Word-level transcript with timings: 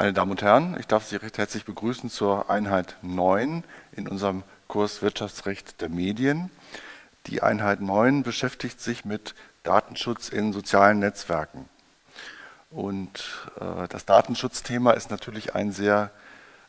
Meine 0.00 0.12
Damen 0.12 0.30
und 0.30 0.42
Herren, 0.42 0.76
ich 0.78 0.86
darf 0.86 1.04
Sie 1.06 1.16
recht 1.16 1.38
herzlich 1.38 1.64
begrüßen 1.64 2.08
zur 2.08 2.48
Einheit 2.48 2.96
9 3.02 3.64
in 3.90 4.06
unserem 4.06 4.44
Kurs 4.68 5.02
Wirtschaftsrecht 5.02 5.80
der 5.80 5.88
Medien. 5.88 6.52
Die 7.26 7.42
Einheit 7.42 7.80
9 7.80 8.22
beschäftigt 8.22 8.80
sich 8.80 9.04
mit 9.04 9.34
Datenschutz 9.64 10.28
in 10.28 10.52
sozialen 10.52 11.00
Netzwerken. 11.00 11.68
Und 12.70 13.48
äh, 13.60 13.88
das 13.88 14.04
Datenschutzthema 14.04 14.92
ist 14.92 15.10
natürlich 15.10 15.56
ein 15.56 15.72
sehr 15.72 16.12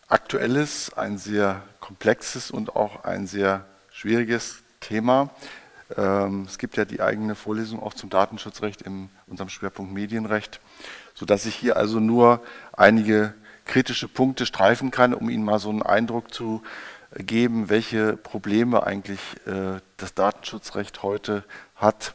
aktuelles, 0.08 0.92
ein 0.98 1.20
sehr 1.20 1.62
komplexes 1.82 2.50
und 2.50 2.76
auch 2.76 3.04
ein 3.04 3.28
sehr 3.28 3.64
schwieriges 3.92 4.64
Thema. 4.80 5.30
Ähm, 5.96 6.46
es 6.48 6.58
gibt 6.58 6.78
ja 6.78 6.86
die 6.86 7.00
eigene 7.00 7.36
Vorlesung 7.36 7.80
auch 7.84 7.94
zum 7.94 8.10
Datenschutzrecht 8.10 8.82
in 8.82 9.12
unserem 9.28 9.50
Schwerpunkt 9.50 9.94
Medienrecht 9.94 10.60
sodass 11.14 11.46
ich 11.46 11.56
hier 11.56 11.78
also 11.78 12.00
nur 12.00 12.42
einige 12.74 13.34
kritische 13.66 14.08
Punkte 14.08 14.46
streifen 14.46 14.92
kann, 14.92 15.14
um 15.14 15.30
Ihnen 15.30 15.44
mal 15.44 15.60
so 15.60 15.70
einen 15.70 15.84
Eindruck 15.84 16.34
zu 16.34 16.64
geben, 17.16 17.70
welche 17.70 18.18
Probleme 18.18 18.86
eigentlich 18.86 19.20
äh, 19.46 19.80
das 19.98 20.14
Datenschutzrecht 20.14 21.04
heute 21.04 21.44
hat. 21.76 22.14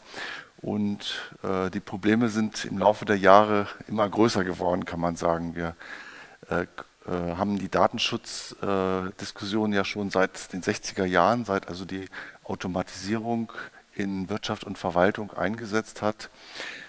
Und 0.59 1.33
äh, 1.43 1.70
die 1.70 1.80
Probleme 1.80 2.29
sind 2.29 2.65
im 2.65 2.79
Laufe 2.79 3.05
der 3.05 3.19
Jahre 3.19 3.67
immer 3.87 4.09
größer 4.09 4.45
geworden, 4.45 4.84
kann 4.84 5.01
man 5.01 5.17
sagen. 5.17 5.55
Wir 5.55 5.77
äh, 6.48 6.62
äh 6.62 6.67
haben 7.37 7.59
die 7.59 7.69
Datenschutzdiskussion 7.69 9.73
ja 9.73 9.84
schon 9.84 10.11
seit 10.11 10.53
den 10.53 10.62
60er 10.62 11.05
Jahren, 11.05 11.45
seit 11.45 11.69
also 11.69 11.84
die 11.84 12.06
Automatisierung 12.45 13.53
in 13.95 14.31
Wirtschaft 14.31 14.65
und 14.65 14.79
Verwaltung 14.79 15.33
eingesetzt 15.33 16.03
hat. 16.03 16.31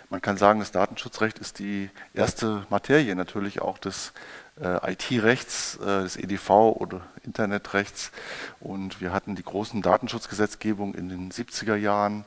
Man 0.10 0.22
kann 0.22 0.38
sagen, 0.38 0.60
das 0.60 0.72
Datenschutzrecht 0.72 1.40
ist 1.40 1.58
die 1.58 1.90
erste 2.14 2.66
Materie 2.70 3.16
natürlich 3.16 3.62
auch 3.62 3.80
des 3.80 4.14
äh, 4.62 4.94
IT-Rechts, 4.94 5.78
äh, 5.78 6.04
des 6.04 6.16
EDV 6.16 6.50
oder 6.78 7.02
Internetrechts. 7.24 8.12
Und 8.60 9.02
wir 9.02 9.12
hatten 9.12 9.36
die 9.36 9.44
großen 9.44 9.82
Datenschutzgesetzgebungen 9.82 10.94
in 10.94 11.10
den 11.10 11.32
70er 11.32 11.76
Jahren, 11.76 12.24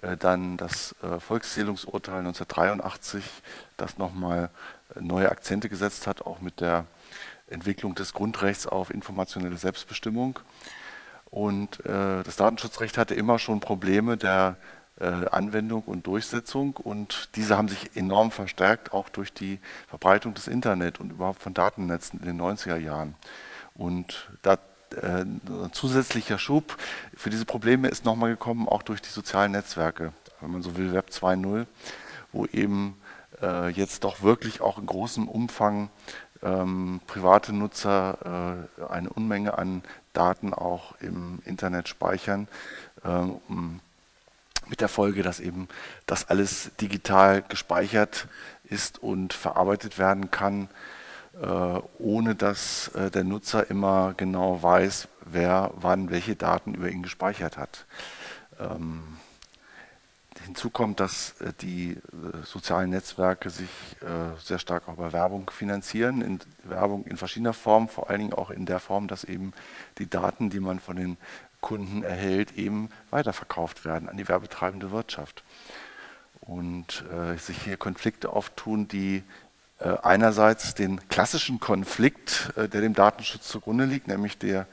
äh, 0.00 0.16
dann 0.16 0.56
das 0.56 0.94
äh, 1.02 1.20
Volkszählungsurteil 1.20 2.20
1983, 2.20 3.22
das 3.76 3.98
nochmal 3.98 4.48
äh, 4.96 5.00
neue 5.00 5.30
Akzente 5.30 5.68
gesetzt 5.68 6.06
hat, 6.06 6.22
auch 6.22 6.40
mit 6.40 6.60
der 6.60 6.86
Entwicklung 7.48 7.94
des 7.94 8.14
Grundrechts 8.14 8.66
auf 8.66 8.90
informationelle 8.90 9.58
Selbstbestimmung. 9.58 10.38
Und 11.30 11.84
äh, 11.84 12.22
das 12.24 12.36
Datenschutzrecht 12.36 12.96
hatte 12.96 13.14
immer 13.14 13.38
schon 13.38 13.60
Probleme 13.60 14.16
der 14.16 14.56
Anwendung 15.06 15.82
und 15.82 16.06
Durchsetzung 16.06 16.76
und 16.76 17.30
diese 17.36 17.56
haben 17.56 17.68
sich 17.68 17.96
enorm 17.96 18.30
verstärkt, 18.30 18.92
auch 18.92 19.08
durch 19.08 19.32
die 19.32 19.58
Verbreitung 19.88 20.34
des 20.34 20.46
Internet 20.46 21.00
und 21.00 21.10
überhaupt 21.10 21.42
von 21.42 21.54
Datennetzen 21.54 22.20
in 22.20 22.26
den 22.26 22.40
90er 22.40 22.76
Jahren. 22.76 23.14
Und 23.74 24.30
da, 24.42 24.58
äh, 25.00 25.22
ein 25.22 25.70
zusätzlicher 25.72 26.38
Schub 26.38 26.76
für 27.14 27.30
diese 27.30 27.44
Probleme 27.46 27.88
ist 27.88 28.04
nochmal 28.04 28.30
gekommen, 28.30 28.68
auch 28.68 28.82
durch 28.82 29.00
die 29.00 29.08
sozialen 29.08 29.52
Netzwerke, 29.52 30.12
wenn 30.40 30.50
man 30.50 30.62
so 30.62 30.76
will, 30.76 30.92
Web 30.92 31.08
2.0, 31.10 31.66
wo 32.32 32.46
eben 32.46 33.00
äh, 33.40 33.68
jetzt 33.68 34.04
doch 34.04 34.22
wirklich 34.22 34.60
auch 34.60 34.78
in 34.78 34.86
großem 34.86 35.28
Umfang 35.28 35.88
ähm, 36.42 37.00
private 37.06 37.52
Nutzer 37.52 38.66
äh, 38.78 38.84
eine 38.84 39.10
Unmenge 39.10 39.58
an 39.58 39.82
Daten 40.12 40.54
auch 40.54 40.94
im 41.00 41.40
Internet 41.44 41.88
speichern, 41.88 42.48
äh, 43.04 43.08
um 43.08 43.80
mit 44.70 44.80
der 44.80 44.88
Folge, 44.88 45.22
dass 45.22 45.40
eben 45.40 45.68
das 46.06 46.30
alles 46.30 46.70
digital 46.80 47.42
gespeichert 47.42 48.28
ist 48.64 49.02
und 49.02 49.34
verarbeitet 49.34 49.98
werden 49.98 50.30
kann, 50.30 50.68
äh, 51.40 51.46
ohne 51.98 52.34
dass 52.34 52.88
äh, 52.88 53.10
der 53.10 53.24
Nutzer 53.24 53.68
immer 53.70 54.14
genau 54.16 54.62
weiß, 54.62 55.08
wer 55.26 55.72
wann 55.74 56.10
welche 56.10 56.36
Daten 56.36 56.74
über 56.74 56.88
ihn 56.88 57.02
gespeichert 57.02 57.56
hat. 57.56 57.86
Ähm, 58.58 59.02
hinzu 60.44 60.70
kommt, 60.70 61.00
dass 61.00 61.40
äh, 61.40 61.52
die 61.60 61.98
sozialen 62.44 62.90
Netzwerke 62.90 63.50
sich 63.50 63.68
sehr 64.42 64.58
stark 64.58 64.88
auch 64.88 64.94
bei 64.94 65.12
Werbung 65.12 65.50
finanzieren, 65.50 66.22
in 66.22 66.40
Werbung 66.64 67.04
in 67.04 67.16
verschiedener 67.16 67.52
Form, 67.52 67.88
vor 67.88 68.08
allen 68.08 68.20
Dingen 68.20 68.32
auch 68.32 68.50
in 68.50 68.66
der 68.66 68.80
Form, 68.80 69.08
dass 69.08 69.24
eben 69.24 69.52
die 69.98 70.08
Daten, 70.08 70.50
die 70.50 70.60
man 70.60 70.80
von 70.80 70.96
den 70.96 71.16
Kunden 71.60 72.02
erhält, 72.02 72.56
eben 72.56 72.90
weiterverkauft 73.10 73.84
werden 73.84 74.08
an 74.08 74.16
die 74.16 74.28
werbetreibende 74.28 74.90
Wirtschaft. 74.90 75.42
Und 76.40 77.04
äh, 77.12 77.36
sich 77.36 77.62
hier 77.62 77.76
Konflikte 77.76 78.30
auftun, 78.30 78.88
die 78.88 79.22
äh, 79.80 79.96
einerseits 80.02 80.74
den 80.74 81.08
klassischen 81.08 81.58
Konflikt, 81.58 82.52
äh, 82.56 82.68
der 82.68 82.80
dem 82.82 82.94
Datenschutz 82.94 83.48
zugrunde 83.48 83.84
liegt, 83.84 84.08
nämlich 84.08 84.36
der, 84.36 84.66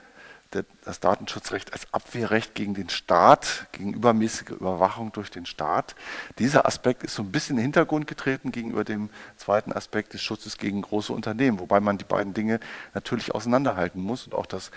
der, 0.53 0.65
das 0.83 0.99
Datenschutzrecht 0.99 1.71
als 1.71 1.93
Abwehrrecht 1.93 2.55
gegen 2.55 2.73
den 2.73 2.89
Staat, 2.89 3.67
gegen 3.71 3.93
übermäßige 3.93 4.49
Überwachung 4.49 5.11
durch 5.13 5.29
den 5.29 5.45
Staat. 5.45 5.95
Dieser 6.39 6.65
Aspekt 6.65 7.03
ist 7.03 7.15
so 7.15 7.23
ein 7.23 7.31
bisschen 7.31 7.55
in 7.55 7.57
den 7.57 7.63
Hintergrund 7.63 8.07
getreten 8.07 8.51
gegenüber 8.51 8.83
dem 8.83 9.09
zweiten 9.37 9.71
Aspekt 9.71 10.13
des 10.13 10.21
Schutzes 10.21 10.57
gegen 10.57 10.81
große 10.81 11.13
Unternehmen, 11.13 11.59
wobei 11.59 11.79
man 11.79 11.97
die 11.97 12.05
beiden 12.05 12.33
Dinge 12.33 12.59
natürlich 12.93 13.33
auseinanderhalten 13.33 14.01
muss 14.01 14.25
und 14.25 14.35
auch 14.35 14.45
das 14.45 14.71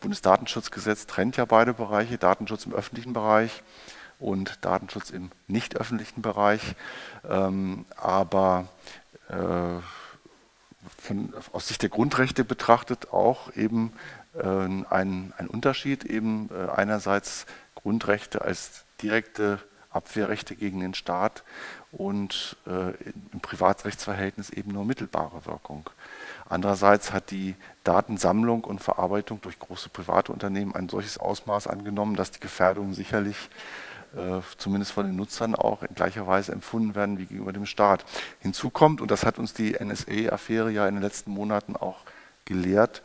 Bundesdatenschutzgesetz 0.00 1.06
trennt 1.06 1.36
ja 1.36 1.44
beide 1.44 1.74
Bereiche, 1.74 2.18
Datenschutz 2.18 2.66
im 2.66 2.74
öffentlichen 2.74 3.12
Bereich 3.12 3.62
und 4.18 4.64
Datenschutz 4.64 5.10
im 5.10 5.30
nicht 5.46 5.76
öffentlichen 5.76 6.22
Bereich. 6.22 6.74
Ähm, 7.28 7.86
aber 7.96 8.68
äh, 9.28 9.80
von, 10.98 11.32
aus 11.52 11.68
Sicht 11.68 11.82
der 11.82 11.88
Grundrechte 11.88 12.44
betrachtet 12.44 13.12
auch 13.12 13.54
eben 13.56 13.92
äh, 14.34 14.46
ein, 14.46 15.32
ein 15.36 15.46
Unterschied, 15.48 16.04
eben 16.04 16.50
einerseits 16.50 17.46
Grundrechte 17.74 18.42
als 18.42 18.84
direkte 19.00 19.60
Abwehrrechte 19.90 20.54
gegen 20.54 20.80
den 20.80 20.94
Staat 20.94 21.42
und 21.92 22.56
im 22.66 23.40
Privatrechtsverhältnis 23.40 24.50
eben 24.50 24.72
nur 24.72 24.84
mittelbare 24.84 25.44
Wirkung. 25.46 25.90
Andererseits 26.48 27.12
hat 27.12 27.30
die 27.30 27.54
Datensammlung 27.84 28.64
und 28.64 28.80
Verarbeitung 28.80 29.40
durch 29.40 29.58
große 29.58 29.88
private 29.88 30.32
Unternehmen 30.32 30.74
ein 30.74 30.88
solches 30.88 31.16
Ausmaß 31.16 31.68
angenommen, 31.68 32.16
dass 32.16 32.32
die 32.32 32.40
Gefährdungen 32.40 32.92
sicherlich 32.92 33.36
äh, 34.16 34.40
zumindest 34.58 34.90
von 34.90 35.06
den 35.06 35.14
Nutzern 35.14 35.54
auch 35.54 35.84
in 35.84 35.94
gleicher 35.94 36.26
Weise 36.26 36.50
empfunden 36.50 36.96
werden 36.96 37.18
wie 37.18 37.26
gegenüber 37.26 37.52
dem 37.52 37.66
Staat. 37.66 38.04
Hinzu 38.40 38.68
kommt, 38.68 39.00
und 39.00 39.12
das 39.12 39.24
hat 39.24 39.38
uns 39.38 39.54
die 39.54 39.76
NSA-Affäre 39.80 40.72
ja 40.72 40.88
in 40.88 40.96
den 40.96 41.02
letzten 41.02 41.30
Monaten 41.30 41.76
auch 41.76 41.98
gelehrt, 42.50 43.02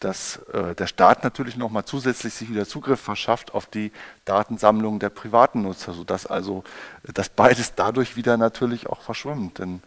dass 0.00 0.38
äh, 0.52 0.74
der 0.74 0.86
Staat 0.86 1.22
natürlich 1.22 1.56
nochmal 1.56 1.84
zusätzlich 1.84 2.34
sich 2.34 2.50
wieder 2.50 2.66
Zugriff 2.66 3.00
verschafft 3.00 3.54
auf 3.54 3.66
die 3.66 3.92
Datensammlung 4.24 4.98
der 4.98 5.10
privaten 5.10 5.62
Nutzer, 5.62 5.92
sodass 5.92 6.26
also 6.26 6.64
dass 7.04 7.28
beides 7.28 7.74
dadurch 7.74 8.16
wieder 8.16 8.36
natürlich 8.36 8.88
auch 8.88 9.02
verschwimmt. 9.02 9.58
Denn 9.58 9.82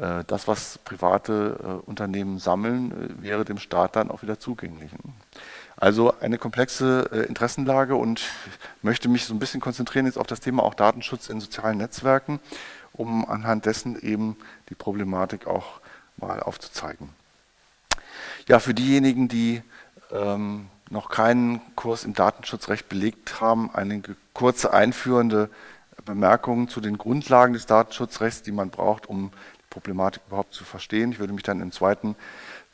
äh, 0.00 0.24
das, 0.26 0.48
was 0.48 0.78
private 0.78 1.58
äh, 1.62 1.88
Unternehmen 1.88 2.38
sammeln, 2.38 2.92
äh, 2.92 3.22
wäre 3.22 3.44
dem 3.44 3.58
Staat 3.58 3.96
dann 3.96 4.10
auch 4.10 4.22
wieder 4.22 4.38
zugänglich. 4.38 4.90
Also 5.76 6.18
eine 6.20 6.38
komplexe 6.38 7.02
Interessenlage 7.28 7.94
und 7.94 8.22
möchte 8.82 9.08
mich 9.08 9.24
so 9.26 9.34
ein 9.34 9.38
bisschen 9.38 9.60
konzentrieren 9.60 10.06
jetzt 10.06 10.18
auf 10.18 10.26
das 10.26 10.40
Thema 10.40 10.62
auch 10.62 10.74
Datenschutz 10.74 11.28
in 11.28 11.40
sozialen 11.40 11.78
Netzwerken, 11.78 12.40
um 12.92 13.28
anhand 13.28 13.66
dessen 13.66 14.00
eben 14.00 14.36
die 14.70 14.74
Problematik 14.74 15.46
auch 15.46 15.80
mal 16.16 16.40
aufzuzeigen. 16.40 17.10
Ja, 18.46 18.58
für 18.58 18.74
diejenigen, 18.74 19.28
die 19.28 19.62
ähm, 20.10 20.68
noch 20.90 21.10
keinen 21.10 21.60
Kurs 21.74 22.04
im 22.04 22.14
Datenschutzrecht 22.14 22.88
belegt 22.88 23.40
haben, 23.40 23.70
eine 23.74 24.02
kurze 24.32 24.72
einführende 24.72 25.50
Bemerkung 26.04 26.68
zu 26.68 26.80
den 26.80 26.96
Grundlagen 26.96 27.52
des 27.52 27.66
Datenschutzrechts, 27.66 28.42
die 28.42 28.52
man 28.52 28.70
braucht, 28.70 29.06
um 29.06 29.30
Problematik 29.70 30.22
überhaupt 30.26 30.54
zu 30.54 30.64
verstehen. 30.64 31.12
Ich 31.12 31.18
würde 31.18 31.32
mich 31.32 31.42
dann 31.42 31.60
im 31.60 31.72
zweiten 31.72 32.16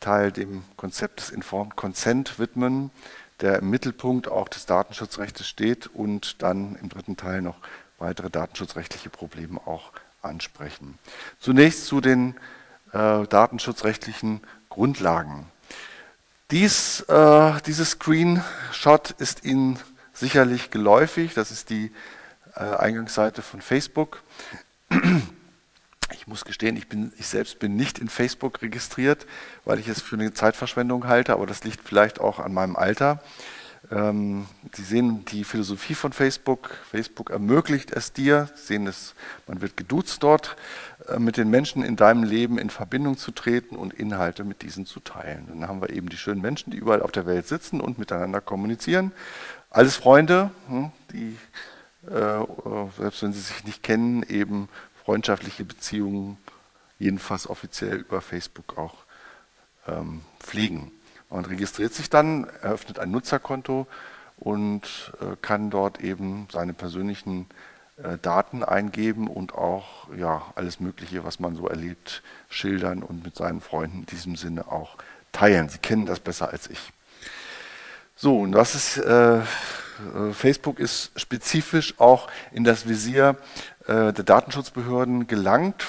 Teil 0.01 0.31
dem 0.31 0.63
Konzept 0.77 1.21
des 1.21 1.31
Informed 1.31 1.77
Consent 1.77 2.39
widmen, 2.39 2.91
der 3.41 3.59
im 3.59 3.71
Mittelpunkt 3.71 4.29
auch 4.29 4.49
des 4.49 4.67
Datenschutzrechts 4.67 5.47
steht 5.47 5.89
und 5.89 6.43
dann 6.43 6.77
im 6.77 6.89
dritten 6.89 7.17
Teil 7.17 7.43
noch 7.43 7.57
weitere 7.99 8.31
datenschutzrechtliche 8.31 9.11
Probleme 9.11 9.61
auch 9.67 9.93
ansprechen. 10.23 10.99
Zunächst 11.39 11.87
zu 11.87 12.01
den 12.01 12.35
äh, 12.95 13.27
datenschutzrechtlichen 13.27 14.41
Grundlagen. 14.71 15.47
Dies, 16.51 17.01
äh, 17.01 17.53
dieses 17.67 17.91
Screenshot 17.91 19.11
ist 19.19 19.45
Ihnen 19.45 19.79
sicherlich 20.13 20.71
geläufig. 20.71 21.35
Das 21.35 21.51
ist 21.51 21.71
die 21.71 21.91
äh, 22.55 22.61
Eingangsseite 22.61 23.43
von 23.43 23.61
Facebook. 23.61 24.23
Ich 26.13 26.27
muss 26.27 26.45
gestehen, 26.45 26.77
ich, 26.77 26.89
bin, 26.89 27.13
ich 27.19 27.27
selbst 27.27 27.59
bin 27.59 27.77
nicht 27.77 27.99
in 27.99 28.09
Facebook 28.09 28.63
registriert, 28.63 29.27
weil 29.65 29.79
ich 29.79 29.89
es 29.89 30.01
für 30.01 30.17
eine 30.17 30.33
Zeitverschwendung 30.33 31.07
halte, 31.09 31.33
aber 31.33 31.47
das 31.47 31.65
liegt 31.65 31.87
vielleicht 31.87 32.21
auch 32.21 32.39
an 32.39 32.55
meinem 32.55 32.77
Alter. 32.77 33.21
Ähm, 33.91 34.47
Sie 34.73 34.83
sehen 34.83 35.25
die 35.27 35.45
Philosophie 35.45 35.95
von 35.95 36.13
Facebook. 36.13 36.71
Facebook 36.91 37.31
ermöglicht 37.31 37.93
es 37.93 38.13
dir, 38.13 38.49
Sie 38.55 38.67
sehen 38.67 38.87
es, 38.87 39.15
man 39.47 39.61
wird 39.61 39.77
geduzt 39.77 40.23
dort, 40.23 40.57
äh, 41.09 41.19
mit 41.19 41.37
den 41.37 41.51
Menschen 41.51 41.85
in 41.85 41.97
deinem 41.97 42.23
Leben 42.23 42.59
in 42.59 42.71
Verbindung 42.71 43.19
zu 43.19 43.31
treten 43.31 43.77
und 43.77 43.93
Inhalte 43.93 44.45
mit 44.45 44.63
diesen 44.63 44.87
zu 44.87 45.01
teilen. 45.01 45.47
Dann 45.49 45.69
haben 45.69 45.81
wir 45.81 45.91
eben 45.91 46.09
die 46.09 46.17
schönen 46.17 46.41
Menschen, 46.41 46.71
die 46.71 46.79
überall 46.79 47.03
auf 47.03 47.13
der 47.13 47.27
Welt 47.27 47.47
sitzen 47.47 47.81
und 47.81 47.99
miteinander 47.99 48.41
kommunizieren. 48.41 49.13
Alles 49.71 49.97
Freunde, 49.97 50.51
hm, 50.69 50.93
die, 51.13 51.37
äh, 52.09 52.45
selbst 52.99 53.23
wenn 53.23 53.33
sie 53.33 53.41
sich 53.41 53.65
nicht 53.65 53.83
kennen, 53.83 54.23
eben 54.23 54.69
freundschaftliche 55.05 55.65
Beziehungen, 55.65 56.39
jedenfalls 56.99 57.49
offiziell 57.49 57.99
über 57.99 58.21
Facebook 58.21 58.79
auch 58.79 58.95
ähm, 59.87 60.23
pflegen. 60.39 60.91
Man 61.35 61.45
registriert 61.47 61.93
sich 61.93 62.11
dann, 62.11 62.47
eröffnet 62.63 63.01
ein 63.01 63.11
Nutzerkonto 63.11 63.89
und 64.37 65.13
äh, 65.21 65.35
kann 65.43 65.69
dort 65.69 66.01
eben 66.01 66.47
seine 66.53 66.75
persönlichen 66.75 67.47
äh, 67.97 68.19
Daten 68.23 68.63
eingeben 68.63 69.27
und 69.27 69.53
auch 69.53 70.09
ja, 70.17 70.43
alles 70.55 70.79
Mögliche, 70.79 71.25
was 71.25 71.41
man 71.41 71.57
so 71.57 71.67
erlebt, 71.67 72.23
schildern 72.49 73.03
und 73.03 73.25
mit 73.25 73.35
seinen 73.35 73.61
Freunden 73.61 74.01
in 74.01 74.07
diesem 74.07 74.37
Sinne 74.37 74.71
auch 74.71 74.97
teilen. 75.33 75.69
Sie 75.69 75.79
kennen 75.79 76.07
das 76.07 76.21
besser 76.21 76.51
als 76.51 76.71
ich. 76.71 76.93
So, 78.15 78.39
und 78.39 78.53
das 78.53 78.77
ist, 78.77 78.99
äh, 78.99 79.39
äh 79.39 79.43
Facebook 80.33 80.79
ist 80.79 81.19
spezifisch 81.19 81.99
auch 81.99 82.31
in 82.53 82.63
das 82.63 82.89
Visier 82.89 83.37
äh, 83.89 84.13
der 84.13 84.25
Datenschutzbehörden 84.25 85.27
gelangt. 85.27 85.85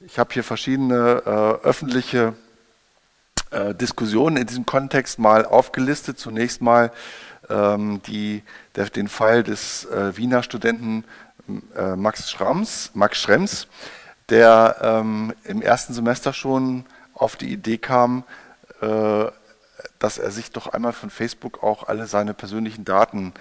Ich 0.00 0.18
habe 0.18 0.34
hier 0.34 0.42
verschiedene 0.42 1.22
öffentliche 1.62 2.34
äh, 3.52 3.74
Diskussionen 3.74 4.36
in 4.36 4.46
diesem 4.46 4.66
Kontext 4.66 5.18
mal 5.18 5.44
aufgelistet. 5.44 6.18
Zunächst 6.18 6.60
mal 6.62 6.90
ähm, 7.48 8.00
die, 8.06 8.42
der, 8.76 8.88
den 8.88 9.08
Fall 9.08 9.42
des 9.42 9.84
äh, 9.86 10.16
Wiener 10.16 10.42
Studenten 10.42 11.04
äh, 11.76 11.96
Max 11.96 12.30
Schrems, 12.30 12.90
Max 12.94 13.18
Schrems 13.20 13.68
der 14.28 14.76
ähm, 14.80 15.34
im 15.44 15.60
ersten 15.60 15.92
Semester 15.92 16.32
schon 16.32 16.86
auf 17.12 17.36
die 17.36 17.52
Idee 17.52 17.78
kam, 17.78 18.24
äh, 18.80 19.26
dass 19.98 20.18
er 20.18 20.30
sich 20.30 20.50
doch 20.52 20.68
einmal 20.68 20.92
von 20.92 21.10
Facebook 21.10 21.62
auch 21.62 21.88
alle 21.88 22.06
seine 22.06 22.32
persönlichen 22.32 22.84
Daten 22.84 23.34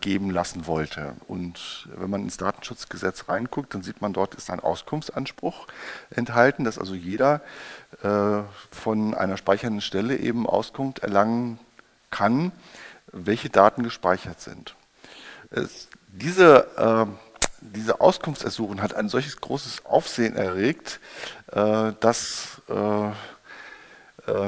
geben 0.00 0.30
lassen 0.30 0.66
wollte. 0.66 1.14
Und 1.28 1.88
wenn 1.94 2.10
man 2.10 2.22
ins 2.22 2.36
Datenschutzgesetz 2.36 3.28
reinguckt, 3.28 3.72
dann 3.72 3.84
sieht 3.84 4.00
man, 4.00 4.12
dort 4.12 4.34
ist 4.34 4.50
ein 4.50 4.58
Auskunftsanspruch 4.58 5.68
enthalten, 6.10 6.64
dass 6.64 6.76
also 6.76 6.94
jeder 6.94 7.40
äh, 8.02 8.42
von 8.72 9.14
einer 9.14 9.36
speichernden 9.36 9.80
Stelle 9.80 10.16
eben 10.16 10.48
Auskunft 10.48 11.00
erlangen 11.00 11.60
kann, 12.10 12.50
welche 13.12 13.50
Daten 13.50 13.82
gespeichert 13.82 14.40
sind. 14.40 14.74
Es, 15.50 15.88
diese, 16.08 16.66
äh, 16.76 17.06
diese 17.60 18.00
Auskunftsersuchen 18.00 18.82
hat 18.82 18.94
ein 18.94 19.08
solches 19.08 19.40
großes 19.40 19.86
Aufsehen 19.86 20.36
erregt, 20.36 21.00
äh, 21.52 21.92
dass 22.00 22.60
äh, 22.68 23.10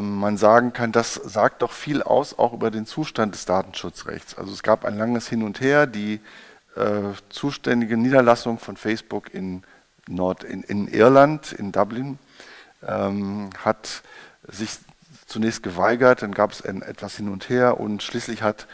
man 0.00 0.36
sagen 0.36 0.72
kann, 0.72 0.92
das 0.92 1.14
sagt 1.14 1.62
doch 1.62 1.72
viel 1.72 2.02
aus, 2.02 2.38
auch 2.38 2.52
über 2.52 2.70
den 2.70 2.86
Zustand 2.86 3.34
des 3.34 3.46
Datenschutzrechts. 3.46 4.36
Also 4.36 4.52
es 4.52 4.62
gab 4.62 4.84
ein 4.84 4.96
langes 4.96 5.28
Hin 5.28 5.42
und 5.42 5.60
Her, 5.60 5.86
die 5.86 6.20
äh, 6.76 7.12
zuständige 7.28 7.96
Niederlassung 7.96 8.58
von 8.58 8.76
Facebook 8.76 9.32
in, 9.34 9.62
Nord, 10.08 10.44
in, 10.44 10.62
in 10.62 10.88
Irland, 10.88 11.52
in 11.52 11.72
Dublin, 11.72 12.18
ähm, 12.86 13.50
hat 13.64 14.02
sich 14.48 14.78
zunächst 15.26 15.62
geweigert, 15.62 16.22
dann 16.22 16.32
gab 16.32 16.52
es 16.52 16.60
etwas 16.60 17.16
hin 17.16 17.28
und 17.28 17.48
her 17.48 17.80
und 17.80 18.02
schließlich 18.02 18.42
hat 18.42 18.66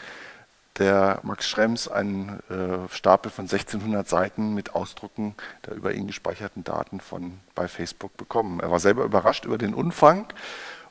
der 0.77 1.19
Max 1.23 1.47
Schrems 1.47 1.87
einen 1.87 2.39
äh, 2.49 2.87
Stapel 2.89 3.31
von 3.31 3.43
1600 3.43 4.07
Seiten 4.07 4.53
mit 4.53 4.75
Ausdrucken 4.75 5.35
der 5.65 5.75
über 5.75 5.93
ihn 5.93 6.07
gespeicherten 6.07 6.63
Daten 6.63 6.99
von 6.99 7.39
bei 7.53 7.67
Facebook 7.67 8.15
bekommen. 8.17 8.59
Er 8.61 8.71
war 8.71 8.79
selber 8.79 9.03
überrascht 9.03 9.45
über 9.45 9.57
den 9.57 9.73
Umfang 9.73 10.25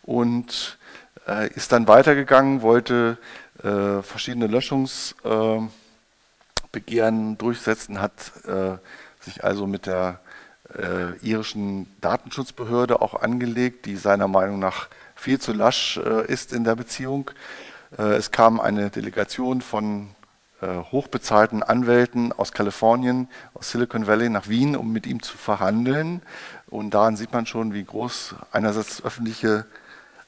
und 0.09 0.79
äh, 1.27 1.53
ist 1.53 1.71
dann 1.73 1.87
weitergegangen, 1.87 2.63
wollte 2.63 3.19
äh, 3.63 4.01
verschiedene 4.01 4.47
Löschungsbegehren 4.47 5.71
äh, 7.35 7.37
durchsetzen, 7.37 8.01
hat 8.01 8.33
äh, 8.47 8.79
sich 9.21 9.45
also 9.45 9.67
mit 9.67 9.85
der 9.85 10.21
äh, 10.75 11.15
irischen 11.21 11.95
Datenschutzbehörde 12.01 13.03
auch 13.03 13.21
angelegt, 13.21 13.85
die 13.85 13.97
seiner 13.97 14.29
Meinung 14.29 14.59
nach 14.59 14.89
viel 15.15 15.39
zu 15.39 15.53
lasch 15.53 15.99
ist 15.99 16.53
in 16.53 16.63
der 16.63 16.77
Beziehung. 16.77 17.33
es 17.97 18.31
kam 18.31 18.61
eine 18.61 18.89
Delegation 18.89 19.63
von 19.63 20.11
hochbezahlten 20.63 21.65
Anwälten 21.65 22.33
aus 22.33 22.53
Kalifornien, 22.53 23.29
aus 23.53 23.73
Silicon 23.73 24.07
Valley 24.07 24.29
nach 24.29 24.49
Wien, 24.49 24.77
um 24.77 24.93
mit 24.93 25.09
ihm 25.09 25.21
zu 25.21 25.37
verhandeln. 25.37 26.23
Und 26.69 26.95
daran 26.95 27.17
sieht 27.17 27.33
man 27.33 27.47
schon, 27.47 27.75
wie 27.75 27.83
groß 27.83 28.37
einerseits 28.53 29.05
öffentliche 29.05 29.67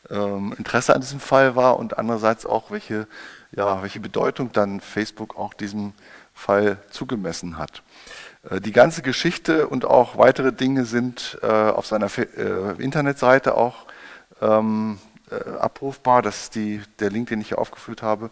ähm, 0.08 0.54
Interesse 0.56 0.94
an 0.94 1.00
diesem 1.00 1.20
Fall 1.20 1.56
war 1.56 1.78
und 1.78 1.98
andererseits 1.98 2.46
auch, 2.46 2.70
welche, 2.70 3.06
ja, 3.52 3.82
welche 3.82 4.00
Bedeutung 4.00 4.52
dann 4.52 4.80
Facebook 4.80 5.36
auch 5.36 5.54
diesem 5.54 5.92
Fall 6.32 6.78
zugemessen 6.90 7.58
hat. 7.58 7.82
Äh, 8.48 8.60
die 8.60 8.72
ganze 8.72 9.02
Geschichte 9.02 9.68
und 9.68 9.84
auch 9.84 10.16
weitere 10.16 10.52
Dinge 10.52 10.84
sind 10.84 11.38
äh, 11.42 11.46
auf 11.46 11.86
seiner 11.86 12.08
äh, 12.16 12.82
Internetseite 12.82 13.54
auch 13.54 13.86
ähm, 14.40 14.98
äh, 15.30 15.50
abrufbar. 15.58 16.22
Das 16.22 16.44
ist 16.44 16.54
die, 16.54 16.80
der 16.98 17.10
Link, 17.10 17.28
den 17.28 17.40
ich 17.40 17.48
hier 17.48 17.58
aufgeführt 17.58 18.02
habe, 18.02 18.30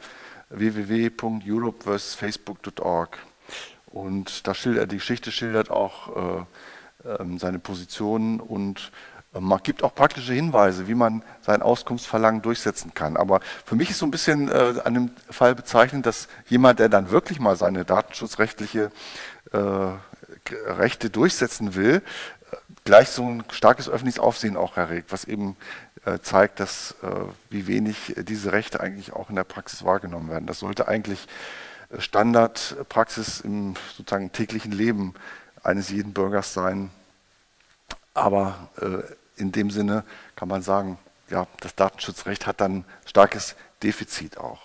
www.europe-facebook.org. 0.51 3.19
Und 3.87 4.47
da 4.47 4.55
schildert, 4.55 4.93
die 4.93 4.99
Geschichte 4.99 5.33
schildert 5.33 5.71
auch 5.71 6.17
äh, 6.17 6.45
ähm, 7.21 7.39
seine 7.39 7.59
Position 7.59 8.41
und 8.41 8.93
man 9.33 9.61
gibt 9.63 9.83
auch 9.83 9.95
praktische 9.95 10.33
Hinweise, 10.33 10.89
wie 10.89 10.95
man 10.95 11.23
sein 11.43 11.63
Auskunftsverlangen 11.63 12.43
durchsetzen 12.43 12.95
kann. 12.95 13.17
Aber 13.17 13.41
für 13.65 13.77
mich 13.77 13.91
ist 13.91 13.99
so 13.99 14.07
ein 14.07 14.11
bisschen 14.11 14.49
äh, 14.49 14.75
an 14.85 14.95
dem 14.95 15.11
Fall 15.31 15.55
bezeichnend, 15.55 16.07
dass 16.07 16.29
jemand, 16.49 16.79
der 16.79 16.89
dann 16.89 17.11
wirklich 17.11 17.39
mal 17.39 17.57
seine 17.57 17.85
datenschutzrechtliche 17.85 18.91
äh, 19.53 19.59
Rechte 20.67 21.11
durchsetzen 21.11 21.75
will, 21.75 22.03
gleich 22.85 23.11
so 23.11 23.23
ein 23.27 23.45
starkes 23.51 23.89
öffentliches 23.89 24.21
Aufsehen 24.21 24.57
auch 24.57 24.77
erregt, 24.79 25.13
was 25.13 25.25
eben 25.25 25.57
äh, 26.07 26.21
zeigt, 26.21 26.59
dass 26.59 26.97
äh, 27.03 27.09
wie 27.51 27.67
wenig 27.67 28.15
diese 28.17 28.53
Rechte 28.53 28.81
eigentlich 28.81 29.13
auch 29.13 29.29
in 29.29 29.37
der 29.37 29.45
Praxis 29.45 29.85
wahrgenommen 29.85 30.31
werden. 30.31 30.47
Das 30.47 30.61
sollte 30.61 30.89
eigentlich 30.89 31.27
Standardpraxis 31.99 33.41
im 33.41 33.75
sozusagen 33.95 34.33
täglichen 34.33 34.73
Leben 34.73 35.15
eines 35.63 35.91
jeden 35.91 36.13
Bürgers 36.13 36.55
sein, 36.55 36.91
aber 38.19 38.69
äh, 38.81 39.41
in 39.41 39.53
dem 39.53 39.71
Sinne 39.71 40.05
kann 40.37 40.49
man 40.49 40.63
sagen, 40.63 40.99
ja, 41.31 41.47
das 41.61 41.75
Datenschutzrecht 41.75 42.47
hat 42.47 42.61
dann 42.61 42.85
starkes 43.05 43.57
Defizit 43.83 44.39
auch. 44.39 44.61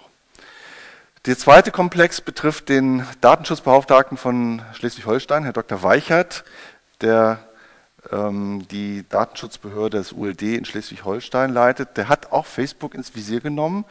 Der 1.25 1.37
zweite 1.37 1.71
Komplex 1.71 2.19
betrifft 2.19 2.67
den 2.67 3.05
Datenschutzbeauftragten 3.21 4.17
von 4.17 4.61
Schleswig-Holstein, 4.73 5.43
Herr 5.43 5.53
Dr. 5.53 5.81
Weichert, 5.81 6.43
der 6.99 7.39
ähm, 8.11 8.67
die 8.69 9.07
Datenschutzbehörde 9.07 9.97
des 9.99 10.11
ULD 10.11 10.41
in 10.41 10.65
Schleswig-Holstein 10.65 11.53
leitet. 11.53 11.95
Der 11.95 12.09
hat 12.09 12.31
auch 12.33 12.45
Facebook 12.45 12.93
ins 12.93 13.15
Visier 13.15 13.39
genommen 13.39 13.85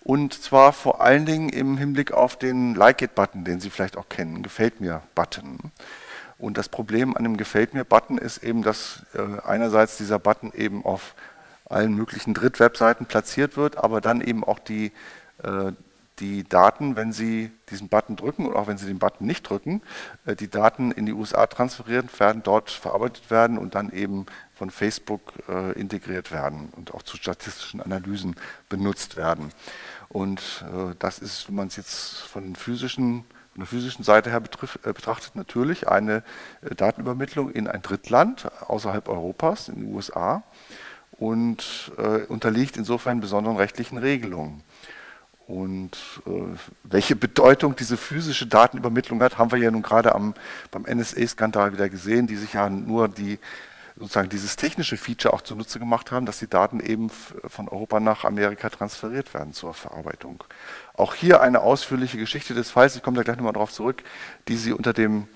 und 0.00 0.32
zwar 0.32 0.72
vor 0.72 1.02
allen 1.02 1.26
Dingen 1.26 1.50
im 1.50 1.76
Hinblick 1.76 2.12
auf 2.12 2.36
den 2.36 2.74
Like-It-Button, 2.74 3.44
den 3.44 3.60
Sie 3.60 3.68
vielleicht 3.68 3.98
auch 3.98 4.08
kennen, 4.08 4.42
Gefällt 4.42 4.80
mir-Button. 4.80 5.58
Und 6.38 6.56
das 6.56 6.68
Problem 6.68 7.16
an 7.16 7.24
dem 7.24 7.36
Gefällt 7.36 7.74
mir-Button 7.74 8.18
ist 8.18 8.44
eben, 8.44 8.62
dass 8.62 9.02
äh, 9.14 9.40
einerseits 9.44 9.96
dieser 9.96 10.18
Button 10.18 10.52
eben 10.54 10.84
auf 10.84 11.14
allen 11.68 11.94
möglichen 11.94 12.32
Drittwebseiten 12.32 13.06
platziert 13.06 13.56
wird, 13.56 13.76
aber 13.76 14.00
dann 14.00 14.20
eben 14.20 14.44
auch 14.44 14.58
die, 14.58 14.92
äh, 15.42 15.72
die 16.20 16.44
Daten, 16.44 16.96
wenn 16.96 17.12
Sie 17.12 17.50
diesen 17.70 17.88
Button 17.88 18.16
drücken 18.16 18.46
und 18.46 18.54
auch 18.54 18.68
wenn 18.68 18.78
Sie 18.78 18.86
den 18.86 18.98
Button 18.98 19.26
nicht 19.26 19.48
drücken, 19.48 19.82
äh, 20.26 20.36
die 20.36 20.48
Daten 20.48 20.92
in 20.92 21.06
die 21.06 21.12
USA 21.12 21.46
transferiert 21.46 22.18
werden, 22.20 22.42
dort 22.44 22.70
verarbeitet 22.70 23.30
werden 23.30 23.58
und 23.58 23.74
dann 23.74 23.90
eben 23.90 24.26
von 24.54 24.70
Facebook 24.70 25.32
äh, 25.48 25.72
integriert 25.72 26.30
werden 26.32 26.68
und 26.76 26.94
auch 26.94 27.02
zu 27.02 27.16
statistischen 27.16 27.80
Analysen 27.80 28.36
benutzt 28.68 29.16
werden. 29.16 29.52
Und 30.08 30.64
äh, 30.72 30.94
das 30.98 31.18
ist, 31.18 31.48
wenn 31.48 31.56
man 31.56 31.68
es 31.68 31.76
jetzt 31.76 32.20
von 32.22 32.44
den 32.44 32.56
physischen 32.56 33.24
von 33.58 33.64
der 33.64 33.66
physischen 33.66 34.04
Seite 34.04 34.30
her 34.30 34.38
betrifft, 34.38 34.86
äh, 34.86 34.92
betrachtet 34.92 35.34
natürlich 35.34 35.88
eine 35.88 36.22
äh, 36.62 36.76
Datenübermittlung 36.76 37.50
in 37.50 37.66
ein 37.66 37.82
Drittland 37.82 38.48
außerhalb 38.68 39.08
Europas, 39.08 39.68
in 39.68 39.80
den 39.80 39.94
USA, 39.94 40.44
und 41.18 41.90
äh, 41.98 42.24
unterliegt 42.26 42.76
insofern 42.76 43.18
besonderen 43.18 43.56
rechtlichen 43.56 43.98
Regelungen. 43.98 44.62
Und 45.48 45.96
äh, 46.24 46.30
welche 46.84 47.16
Bedeutung 47.16 47.74
diese 47.74 47.96
physische 47.96 48.46
Datenübermittlung 48.46 49.20
hat, 49.20 49.38
haben 49.38 49.50
wir 49.50 49.58
ja 49.58 49.72
nun 49.72 49.82
gerade 49.82 50.10
beim 50.70 50.82
NSA-Skandal 50.82 51.72
wieder 51.72 51.88
gesehen, 51.88 52.28
die 52.28 52.36
sich 52.36 52.52
ja 52.52 52.70
nur 52.70 53.08
die 53.08 53.40
sozusagen 53.98 54.28
dieses 54.28 54.56
technische 54.56 54.96
Feature 54.96 55.34
auch 55.34 55.42
zunutze 55.42 55.78
gemacht 55.78 56.12
haben, 56.12 56.26
dass 56.26 56.38
die 56.38 56.48
Daten 56.48 56.80
eben 56.80 57.10
von 57.10 57.68
Europa 57.68 58.00
nach 58.00 58.24
Amerika 58.24 58.68
transferiert 58.70 59.34
werden 59.34 59.52
zur 59.52 59.74
Verarbeitung. 59.74 60.44
Auch 60.94 61.14
hier 61.14 61.40
eine 61.40 61.60
ausführliche 61.60 62.18
Geschichte 62.18 62.54
des 62.54 62.70
Falls, 62.70 62.96
ich 62.96 63.02
komme 63.02 63.16
da 63.16 63.22
gleich 63.22 63.36
nochmal 63.36 63.52
darauf 63.52 63.72
zurück, 63.72 64.02
die 64.46 64.56
Sie 64.56 64.72
unter 64.72 64.92
dem 64.92 65.28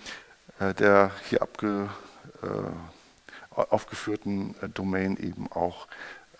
äh, 0.63 0.75
der 0.75 1.11
hier 1.29 1.43
abge, 1.43 1.89
äh, 2.43 3.57
aufgeführten 3.57 4.55
äh, 4.63 4.69
Domain 4.69 5.17
eben 5.17 5.51
auch 5.51 5.87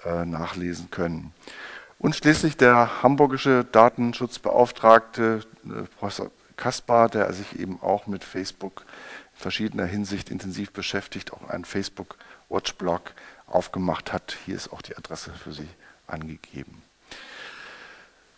äh, 0.05 0.25
nachlesen 0.25 0.91
können. 0.91 1.33
Und 1.99 2.17
schließlich 2.17 2.57
der 2.57 3.03
hamburgische 3.03 3.65
Datenschutzbeauftragte 3.65 5.41
äh, 5.65 5.83
Professor 5.99 6.31
Kaspar, 6.57 7.09
der 7.09 7.33
sich 7.33 7.59
eben 7.59 7.81
auch 7.81 8.07
mit 8.07 8.25
Facebook 8.25 8.85
verschiedener 9.43 9.85
Hinsicht 9.85 10.31
intensiv 10.31 10.73
beschäftigt, 10.73 11.33
auch 11.33 11.49
einen 11.49 11.65
Facebook 11.65 12.17
Watchblog 12.49 13.13
aufgemacht 13.47 14.13
hat. 14.13 14.37
Hier 14.47 14.57
ist 14.57 14.73
auch 14.73 14.83
die 14.83 14.97
Adresse 14.97 15.33
für 15.33 15.53
Sie 15.53 15.69
angegeben. 16.07 16.83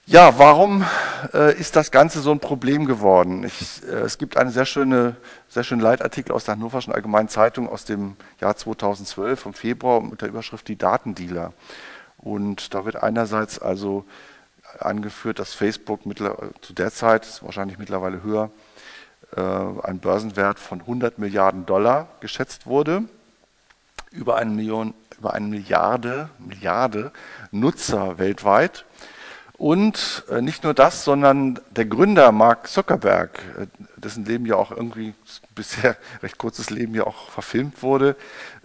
Ja, 0.06 0.38
warum 0.38 0.84
äh, 1.32 1.58
ist 1.58 1.76
das 1.76 1.90
Ganze 1.90 2.20
so 2.20 2.30
ein 2.30 2.38
Problem 2.38 2.84
geworden? 2.84 3.42
Ich, 3.44 3.82
äh, 3.84 4.00
es 4.00 4.18
gibt 4.18 4.36
einen 4.36 4.50
sehr, 4.50 4.66
schöne, 4.66 5.16
sehr 5.48 5.64
schönen 5.64 5.80
Leitartikel 5.80 6.32
aus 6.32 6.44
der 6.44 6.56
Hannoverschen 6.56 6.92
Allgemeinen 6.92 7.30
Zeitung 7.30 7.70
aus 7.70 7.86
dem 7.86 8.16
Jahr 8.38 8.54
2012 8.54 9.40
vom 9.40 9.54
Februar 9.54 10.02
mit 10.02 10.20
der 10.20 10.28
Überschrift 10.28 10.68
Die 10.68 10.76
Datendealer. 10.76 11.54
Und 12.18 12.74
da 12.74 12.84
wird 12.84 12.96
einerseits 12.96 13.58
also 13.58 14.04
angeführt, 14.78 15.38
dass 15.38 15.54
Facebook 15.54 16.00
zu 16.60 16.74
der 16.74 16.90
Zeit, 16.90 17.42
wahrscheinlich 17.42 17.78
mittlerweile 17.78 18.22
höher, 18.22 18.50
ein 19.40 19.98
Börsenwert 19.98 20.58
von 20.58 20.80
100 20.80 21.18
Milliarden 21.18 21.66
Dollar 21.66 22.08
geschätzt 22.20 22.66
wurde, 22.66 23.04
über 24.10 24.36
eine, 24.36 24.50
Million, 24.50 24.94
über 25.18 25.34
eine 25.34 25.46
Milliarde, 25.46 26.28
Milliarde 26.38 27.12
Nutzer 27.50 28.18
weltweit. 28.18 28.84
Und 29.56 30.24
äh, 30.30 30.42
nicht 30.42 30.64
nur 30.64 30.74
das, 30.74 31.04
sondern 31.04 31.60
der 31.70 31.84
Gründer 31.84 32.32
Mark 32.32 32.66
Zuckerberg, 32.66 33.38
äh, 33.56 33.66
dessen 33.96 34.24
Leben 34.24 34.46
ja 34.46 34.56
auch 34.56 34.72
irgendwie 34.72 35.14
bisher 35.54 35.96
recht 36.24 36.38
kurzes 36.38 36.70
Leben 36.70 36.92
ja 36.94 37.04
auch 37.04 37.30
verfilmt 37.30 37.80
wurde, 37.80 38.16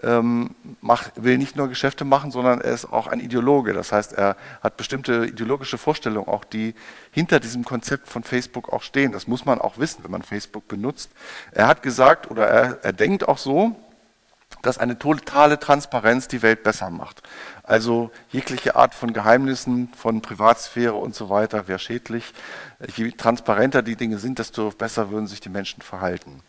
ähm, 0.02 0.56
will 1.16 1.38
nicht 1.38 1.56
nur 1.56 1.68
Geschäfte 1.68 2.06
machen, 2.06 2.32
sondern 2.32 2.60
er 2.60 2.74
ist 2.74 2.92
auch 2.92 3.06
ein 3.06 3.20
Ideologe. 3.20 3.74
Das 3.74 3.92
heißt, 3.92 4.14
er 4.14 4.36
hat 4.64 4.78
bestimmte 4.78 5.28
ideologische 5.28 5.78
Vorstellungen, 5.78 6.28
auch 6.28 6.44
die 6.44 6.74
hinter 7.12 7.40
diesem 7.40 7.64
Konzept 7.64 8.08
von 8.08 8.24
Facebook 8.24 8.74
auch 8.74 8.82
stehen. 8.82 9.12
Das 9.12 9.28
muss 9.28 9.46
man 9.46 9.62
auch 9.62 9.78
wissen, 9.78 10.04
wenn 10.04 10.12
man 10.12 10.24
Facebook 10.24 10.68
benutzt. 10.68 11.12
Er 11.52 11.68
hat 11.68 11.84
gesagt 11.84 12.32
oder 12.32 12.48
er, 12.48 12.80
er 12.84 12.94
denkt 12.94 13.28
auch 13.28 13.38
so, 13.38 13.76
dass 14.62 14.78
eine 14.78 15.00
totale 15.00 15.60
Transparenz 15.60 16.28
die 16.28 16.42
Welt 16.42 16.64
besser 16.64 16.90
macht. 16.90 17.22
Also 17.64 18.12
jegliche 18.32 18.76
Art 18.76 18.96
von 18.96 19.14
Geheimnissen, 19.14 19.90
von 19.96 20.22
Privatsphäre 20.22 20.96
und 20.96 21.16
so 21.16 21.30
weiter 21.30 21.68
wäre 21.68 21.80
schädlich. 21.80 22.34
Je 22.96 23.12
transparenter 23.12 23.82
die 23.82 23.96
Dinge 23.96 24.18
sind, 24.18 24.40
desto 24.40 24.72
besser 24.72 25.12
würden 25.12 25.28
sich 25.28 25.40
die 25.40 25.50
Menschen 25.50 25.82
verhalten. 25.82 26.42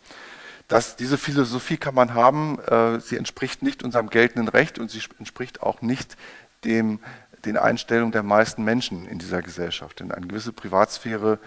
Das, 0.67 0.95
diese 0.95 1.17
Philosophie 1.17 1.77
kann 1.77 1.95
man 1.95 2.13
haben, 2.13 2.59
äh, 2.59 2.99
sie 3.01 3.17
entspricht 3.17 3.61
nicht 3.61 3.83
unserem 3.83 4.09
geltenden 4.09 4.47
Recht 4.47 4.79
und 4.79 4.89
sie 4.89 5.01
entspricht 5.19 5.61
auch 5.61 5.81
nicht 5.81 6.15
dem, 6.63 6.99
den 7.43 7.57
Einstellungen 7.57 8.13
der 8.13 8.23
meisten 8.23 8.63
Menschen 8.63 9.05
in 9.05 9.19
dieser 9.19 9.41
Gesellschaft. 9.41 9.99
Denn 9.99 10.11
eine 10.11 10.27
gewisse 10.27 10.53
Privatsphäre 10.53 11.39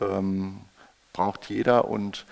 ähm, 0.00 0.62
braucht 1.12 1.50
jeder 1.50 1.88
und 1.88 2.24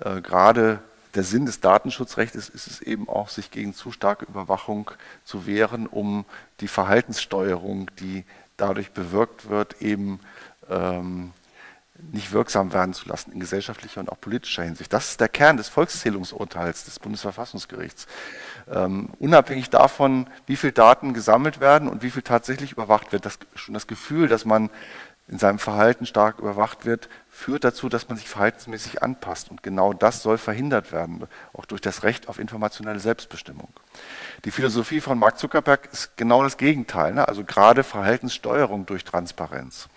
äh, 0.00 0.20
gerade 0.20 0.80
der 1.14 1.22
Sinn 1.22 1.46
des 1.46 1.60
Datenschutzrechts 1.60 2.36
ist, 2.36 2.54
es 2.54 2.80
eben 2.80 3.08
auch, 3.08 3.28
sich 3.28 3.50
gegen 3.50 3.74
zu 3.74 3.92
starke 3.92 4.24
Überwachung 4.24 4.90
zu 5.24 5.46
wehren, 5.46 5.86
um 5.86 6.24
die 6.60 6.68
Verhaltenssteuerung, 6.68 7.90
die 7.98 8.24
dadurch 8.56 8.92
bewirkt 8.92 9.48
wird, 9.48 9.80
eben 9.80 10.20
ähm, 10.68 11.32
nicht 12.12 12.32
wirksam 12.32 12.72
werden 12.72 12.92
zu 12.92 13.08
lassen 13.08 13.32
in 13.32 13.40
gesellschaftlicher 13.40 14.00
und 14.00 14.10
auch 14.10 14.20
politischer 14.20 14.64
Hinsicht. 14.64 14.92
Das 14.92 15.10
ist 15.10 15.20
der 15.20 15.28
Kern 15.28 15.56
des 15.56 15.68
Volkszählungsurteils 15.68 16.84
des 16.84 16.98
Bundesverfassungsgerichts. 16.98 18.06
Ähm, 18.68 19.10
unabhängig 19.20 19.70
davon, 19.70 20.26
wie 20.46 20.56
viel 20.56 20.72
Daten 20.72 21.14
gesammelt 21.14 21.60
werden 21.60 21.88
und 21.88 22.02
wie 22.02 22.10
viel 22.10 22.22
tatsächlich 22.22 22.72
überwacht 22.72 23.12
wird, 23.12 23.26
das, 23.26 23.38
schon 23.54 23.74
das 23.74 23.86
Gefühl, 23.86 24.26
dass 24.28 24.44
man 24.44 24.70
in 25.26 25.38
seinem 25.38 25.58
Verhalten 25.58 26.04
stark 26.04 26.38
überwacht 26.38 26.84
wird, 26.84 27.08
führt 27.30 27.64
dazu, 27.64 27.88
dass 27.88 28.08
man 28.08 28.18
sich 28.18 28.28
verhaltensmäßig 28.28 29.02
anpasst. 29.02 29.50
Und 29.50 29.62
genau 29.62 29.92
das 29.92 30.22
soll 30.22 30.36
verhindert 30.36 30.92
werden, 30.92 31.26
auch 31.54 31.64
durch 31.64 31.80
das 31.80 32.02
Recht 32.02 32.28
auf 32.28 32.38
informationelle 32.38 33.00
Selbstbestimmung. 33.00 33.68
Die 34.44 34.50
Philosophie 34.50 35.00
von 35.00 35.18
Mark 35.18 35.38
Zuckerberg 35.38 35.88
ist 35.92 36.16
genau 36.16 36.42
das 36.42 36.58
Gegenteil, 36.58 37.14
ne? 37.14 37.26
also 37.26 37.42
gerade 37.42 37.84
Verhaltenssteuerung 37.84 38.84
durch 38.84 39.04
Transparenz. 39.04 39.88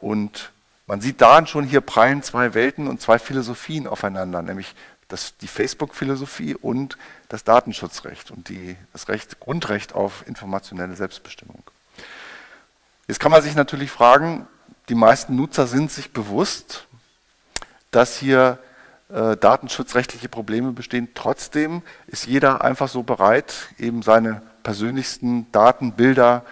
Und 0.00 0.52
man 0.86 1.00
sieht 1.00 1.20
da 1.20 1.44
schon 1.46 1.64
hier 1.64 1.80
prallen 1.80 2.22
zwei 2.22 2.54
Welten 2.54 2.88
und 2.88 3.00
zwei 3.00 3.18
Philosophien 3.18 3.86
aufeinander, 3.86 4.42
nämlich 4.42 4.74
das, 5.08 5.36
die 5.38 5.48
Facebook-Philosophie 5.48 6.54
und 6.54 6.98
das 7.28 7.42
Datenschutzrecht 7.44 8.30
und 8.30 8.50
die, 8.50 8.76
das 8.92 9.08
Recht, 9.08 9.40
Grundrecht 9.40 9.94
auf 9.94 10.26
informationelle 10.26 10.94
Selbstbestimmung. 10.94 11.62
Jetzt 13.06 13.20
kann 13.20 13.32
man 13.32 13.42
sich 13.42 13.54
natürlich 13.54 13.90
fragen, 13.90 14.46
die 14.88 14.94
meisten 14.94 15.36
Nutzer 15.36 15.66
sind 15.66 15.90
sich 15.90 16.12
bewusst, 16.12 16.86
dass 17.90 18.16
hier 18.16 18.58
äh, 19.10 19.36
datenschutzrechtliche 19.36 20.28
Probleme 20.28 20.72
bestehen. 20.72 21.08
Trotzdem 21.14 21.82
ist 22.06 22.26
jeder 22.26 22.62
einfach 22.62 22.88
so 22.88 23.02
bereit, 23.02 23.68
eben 23.78 24.02
seine 24.02 24.42
persönlichsten 24.62 25.50
Daten, 25.52 25.92
Bilder, 25.92 26.44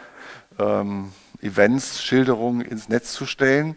ähm, 0.59 1.13
Events, 1.43 2.03
Schilderungen 2.03 2.63
ins 2.63 2.89
Netz 2.89 3.13
zu 3.13 3.27
stellen 3.27 3.77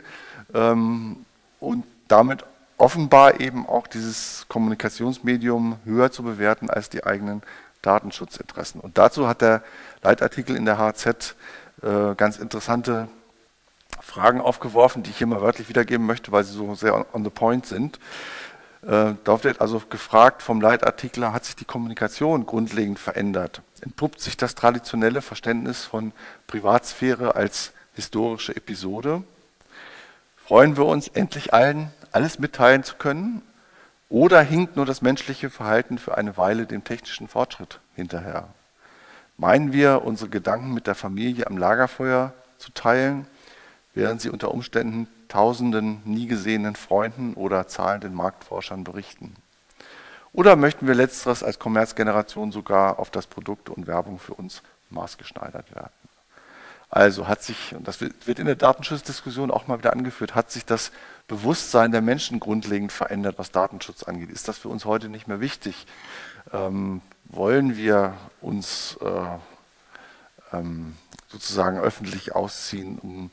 ähm, 0.54 1.26
und 1.60 1.86
damit 2.08 2.46
offenbar 2.78 3.42
eben 3.42 3.68
auch 3.68 3.88
dieses 3.88 4.46
Kommunikationsmedium 4.48 5.78
höher 5.84 6.12
zu 6.12 6.24
bewerten 6.24 6.70
als 6.70 6.90
die 6.90 7.04
eigenen 7.04 7.44
Datenschutzinteressen. 7.82 8.80
Und 8.80 8.98
dazu 8.98 9.28
hat 9.28 9.42
der 9.42 9.62
Leitartikel 10.02 10.56
in 10.56 10.66
der 10.66 10.78
HZ 10.78 11.36
äh, 11.82 12.16
ganz 12.16 12.38
interessante 12.38 13.10
Fragen 14.10 14.42
aufgeworfen, 14.42 15.04
die 15.04 15.12
ich 15.12 15.18
hier 15.18 15.28
mal 15.28 15.42
wörtlich 15.42 15.70
wiedergeben 15.70 16.06
möchte, 16.06 16.32
weil 16.32 16.44
sie 16.44 16.54
so 16.54 16.74
sehr 16.76 17.06
on 17.14 17.24
the 17.24 17.30
point 17.30 17.66
sind. 17.66 18.00
Äh, 18.82 19.14
dort 19.24 19.44
wird 19.44 19.62
also 19.62 19.82
gefragt 19.90 20.42
vom 20.42 20.62
Leitartikler, 20.62 21.32
hat 21.34 21.46
sich 21.46 21.56
die 21.56 21.66
Kommunikation 21.66 22.46
grundlegend 22.46 22.98
verändert? 22.98 23.62
Entpuppt 23.82 24.20
sich 24.20 24.36
das 24.38 24.56
traditionelle 24.56 25.22
Verständnis 25.22 25.86
von 25.86 26.12
Privatsphäre 26.48 27.36
als 27.36 27.72
historische 27.94 28.56
Episode? 28.56 29.24
Freuen 30.38 30.78
wir 30.78 30.86
uns, 30.86 31.08
endlich 31.10 31.54
allen 31.54 31.92
alles 32.12 32.40
mitteilen 32.40 32.84
zu 32.84 32.96
können? 32.96 33.44
Oder 34.10 34.42
hinkt 34.42 34.76
nur 34.76 34.88
das 34.88 35.04
menschliche 35.04 35.52
Verhalten 35.52 36.00
für 36.00 36.18
eine 36.18 36.36
Weile 36.36 36.66
dem 36.66 36.84
technischen 36.84 37.28
Fortschritt 37.28 37.80
hinterher? 37.96 38.48
Meinen 39.38 39.72
wir, 39.72 40.04
unsere 40.04 40.30
Gedanken 40.30 40.74
mit 40.74 40.88
der 40.88 40.96
Familie 40.96 41.46
am 41.46 41.58
Lagerfeuer 41.58 42.34
zu 42.58 42.72
teilen? 42.72 43.28
Während 43.94 44.22
sie 44.22 44.30
unter 44.30 44.52
Umständen 44.52 45.08
tausenden 45.28 46.02
nie 46.06 46.28
gesehenen 46.28 46.76
Freunden 46.76 47.34
oder 47.34 47.68
zahlenden 47.68 48.14
Marktforschern 48.14 48.84
berichten? 48.84 49.36
Oder 50.32 50.56
möchten 50.56 50.88
wir 50.88 50.96
letzteres 50.96 51.44
als 51.44 51.60
Kommerzgeneration 51.60 52.52
sogar 52.52 53.00
auf 53.00 53.10
das 53.10 53.28
Produkt 53.28 53.70
und 53.70 53.88
Werbung 53.88 54.20
für 54.20 54.34
uns 54.34 54.62
maßgeschneidert 54.90 55.74
werden? 55.74 55.92
Also 56.92 57.28
hat 57.28 57.44
sich, 57.44 57.76
und 57.76 57.88
das 57.88 58.02
wird 58.02 58.40
in 58.40 58.48
der 58.48 58.56
Datenschutzdiskussion 58.56 59.52
auch 59.52 59.68
mal 59.68 59.78
wieder 59.78 59.94
angeführt, 59.94 60.34
hat 60.34 60.50
sich 60.50 60.66
das 60.66 60.92
Bewusstsein 61.28 61.92
der 61.92 62.02
Menschen 62.02 62.40
grundlegend 62.40 62.92
verändert, 62.92 63.38
was 63.38 63.52
Datenschutz 63.52 64.04
angeht. 64.04 64.32
Ist 64.32 64.48
das 64.48 64.58
für 64.58 64.70
uns 64.70 64.86
heute 64.86 65.08
nicht 65.08 65.28
mehr 65.28 65.40
wichtig? 65.40 65.86
Ähm, 66.52 67.02
wollen 67.26 67.78
wir 67.78 68.16
uns 68.42 68.98
äh, 69.02 70.58
ähm, 70.58 70.96
sozusagen 71.28 71.80
öffentlich 71.80 72.34
ausziehen, 72.34 72.98
um 72.98 73.30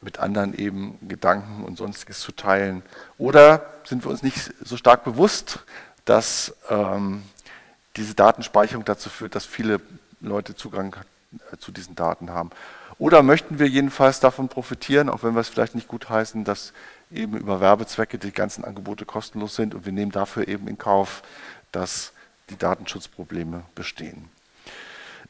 mit 0.00 0.18
anderen 0.18 0.56
eben 0.56 0.98
Gedanken 1.08 1.64
und 1.64 1.76
sonstiges 1.76 2.20
zu 2.20 2.32
teilen? 2.32 2.82
Oder 3.18 3.66
sind 3.84 4.04
wir 4.04 4.10
uns 4.10 4.22
nicht 4.22 4.52
so 4.62 4.76
stark 4.76 5.04
bewusst, 5.04 5.60
dass 6.04 6.54
ähm, 6.68 7.22
diese 7.96 8.14
Datenspeicherung 8.14 8.84
dazu 8.84 9.10
führt, 9.10 9.34
dass 9.34 9.44
viele 9.44 9.80
Leute 10.20 10.54
Zugang 10.54 10.96
äh, 11.52 11.56
zu 11.58 11.72
diesen 11.72 11.94
Daten 11.94 12.30
haben? 12.30 12.50
Oder 12.98 13.22
möchten 13.22 13.58
wir 13.58 13.66
jedenfalls 13.66 14.20
davon 14.20 14.48
profitieren, 14.48 15.08
auch 15.08 15.22
wenn 15.22 15.34
wir 15.34 15.40
es 15.40 15.48
vielleicht 15.48 15.74
nicht 15.74 15.88
gut 15.88 16.10
heißen, 16.10 16.44
dass 16.44 16.74
eben 17.10 17.36
über 17.36 17.60
Werbezwecke 17.60 18.18
die 18.18 18.30
ganzen 18.30 18.64
Angebote 18.64 19.06
kostenlos 19.06 19.56
sind 19.56 19.74
und 19.74 19.86
wir 19.86 19.92
nehmen 19.92 20.12
dafür 20.12 20.46
eben 20.48 20.68
in 20.68 20.76
Kauf, 20.76 21.22
dass 21.72 22.12
die 22.50 22.58
Datenschutzprobleme 22.58 23.62
bestehen. 23.74 24.28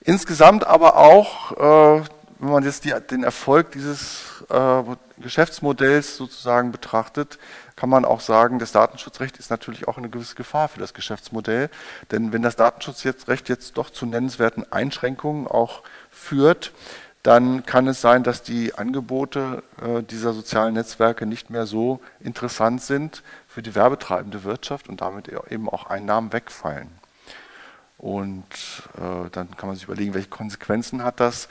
Insgesamt 0.03 0.67
aber 0.67 0.97
auch 0.97 2.01
äh, 2.01 2.05
wenn 2.41 2.51
man 2.51 2.65
jetzt 2.65 2.85
die, 2.85 2.95
den 3.11 3.23
Erfolg 3.23 3.73
dieses 3.73 4.45
äh, 4.49 4.83
Geschäftsmodells 5.19 6.17
sozusagen 6.17 6.73
betrachtet, 6.73 7.39
kann 7.77 7.91
man 7.91 8.05
auch 8.07 8.21
sagen, 8.21 8.59
das 8.59 8.73
Datenschutzrecht 8.73 9.39
ist 9.39 9.51
natürlich 9.51 9.87
auch 9.87 9.99
eine 9.99 10.09
gewisse 10.09 10.35
Gefahr 10.35 10.69
für 10.69 10.81
das 10.81 10.95
Geschäftsmodell. 10.95 11.69
Denn 12.11 12.33
wenn 12.33 12.43
das 12.43 12.57
Datenschutzrecht 12.57 13.49
jetzt 13.51 13.77
doch 13.77 13.91
zu 13.91 14.07
nennenswerten 14.07 14.71
Einschränkungen 14.73 15.47
auch 15.47 15.83
führt, 16.11 16.73
dann 17.23 17.67
kann 17.67 17.87
es 17.87 18.01
sein, 18.01 18.23
dass 18.23 18.43
die 18.43 18.75
Angebote 18.75 19.63
äh, 19.83 20.03
dieser 20.03 20.33
sozialen 20.33 20.73
Netzwerke 20.73 21.27
nicht 21.27 21.51
mehr 21.51 21.67
so 21.67 22.01
interessant 22.21 22.81
sind 22.81 23.23
für 23.47 23.61
die 23.61 23.75
werbetreibende 23.75 24.45
Wirtschaft 24.45 24.89
und 24.89 25.03
damit 25.03 25.29
eben 25.29 25.69
auch 25.69 25.87
Einnahmen 25.87 26.33
wegfallen. 26.33 26.89
Und 27.99 28.47
äh, 28.97 29.29
dann 29.31 29.55
kann 29.59 29.69
man 29.69 29.77
sich 29.77 29.85
überlegen, 29.85 30.15
welche 30.15 30.31
Konsequenzen 30.31 31.05
hat 31.05 31.21
das 31.21 31.51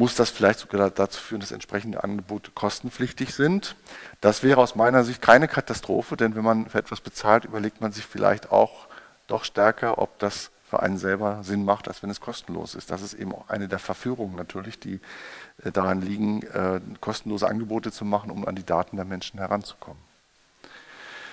muss 0.00 0.14
das 0.14 0.30
vielleicht 0.30 0.60
sogar 0.60 0.90
dazu 0.90 1.20
führen, 1.20 1.40
dass 1.40 1.52
entsprechende 1.52 2.02
Angebote 2.02 2.52
kostenpflichtig 2.52 3.34
sind. 3.34 3.76
Das 4.22 4.42
wäre 4.42 4.58
aus 4.58 4.74
meiner 4.74 5.04
Sicht 5.04 5.20
keine 5.20 5.46
Katastrophe, 5.46 6.16
denn 6.16 6.34
wenn 6.34 6.42
man 6.42 6.70
für 6.70 6.78
etwas 6.78 7.02
bezahlt, 7.02 7.44
überlegt 7.44 7.82
man 7.82 7.92
sich 7.92 8.06
vielleicht 8.06 8.50
auch 8.50 8.86
doch 9.26 9.44
stärker, 9.44 9.98
ob 9.98 10.18
das 10.18 10.50
für 10.70 10.80
einen 10.80 10.96
selber 10.96 11.40
Sinn 11.42 11.66
macht, 11.66 11.86
als 11.86 12.02
wenn 12.02 12.08
es 12.08 12.18
kostenlos 12.18 12.74
ist. 12.74 12.90
Das 12.90 13.02
ist 13.02 13.12
eben 13.12 13.34
auch 13.34 13.50
eine 13.50 13.68
der 13.68 13.78
Verführungen 13.78 14.36
natürlich, 14.36 14.78
die 14.78 15.00
äh, 15.64 15.70
daran 15.70 16.00
liegen, 16.00 16.44
äh, 16.44 16.80
kostenlose 17.02 17.46
Angebote 17.46 17.92
zu 17.92 18.06
machen, 18.06 18.30
um 18.30 18.48
an 18.48 18.56
die 18.56 18.64
Daten 18.64 18.96
der 18.96 19.04
Menschen 19.04 19.38
heranzukommen. 19.38 20.00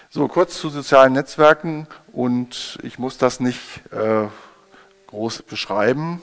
So, 0.10 0.28
kurz 0.28 0.60
zu 0.60 0.70
sozialen 0.70 1.14
Netzwerken 1.14 1.88
und 2.12 2.80
ich 2.84 3.00
muss 3.00 3.18
das 3.18 3.40
nicht 3.40 3.82
äh, 3.94 4.28
groß 5.08 5.44
beschreiben. 5.44 6.22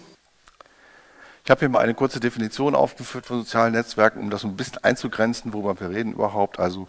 Ich 1.44 1.50
habe 1.50 1.58
hier 1.58 1.68
mal 1.68 1.80
eine 1.80 1.92
kurze 1.92 2.20
Definition 2.20 2.74
aufgeführt 2.74 3.26
von 3.26 3.36
sozialen 3.40 3.74
Netzwerken, 3.74 4.20
um 4.20 4.30
das 4.30 4.44
ein 4.44 4.56
bisschen 4.56 4.82
einzugrenzen, 4.82 5.52
worüber 5.52 5.78
wir 5.78 5.90
reden 5.90 6.14
überhaupt. 6.14 6.58
Also 6.58 6.88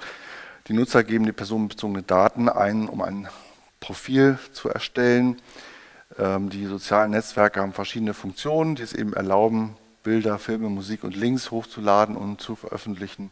die 0.69 0.73
Nutzer 0.73 1.03
geben 1.03 1.25
die 1.25 1.33
personenbezogene 1.33 2.03
Daten 2.03 2.47
ein, 2.47 2.87
um 2.87 3.01
ein 3.01 3.27
Profil 3.81 4.39
zu 4.53 4.69
erstellen. 4.69 5.41
Ähm, 6.17 6.49
die 6.49 6.67
sozialen 6.67 7.11
Netzwerke 7.11 7.59
haben 7.59 7.73
verschiedene 7.73 8.13
Funktionen, 8.13 8.75
die 8.75 8.83
es 8.83 8.93
eben 8.93 9.11
erlauben, 9.11 9.75
Bilder, 10.03 10.39
Filme, 10.39 10.69
Musik 10.69 11.03
und 11.03 11.17
Links 11.17 11.51
hochzuladen 11.51 12.15
und 12.15 12.39
zu 12.39 12.55
veröffentlichen. 12.55 13.31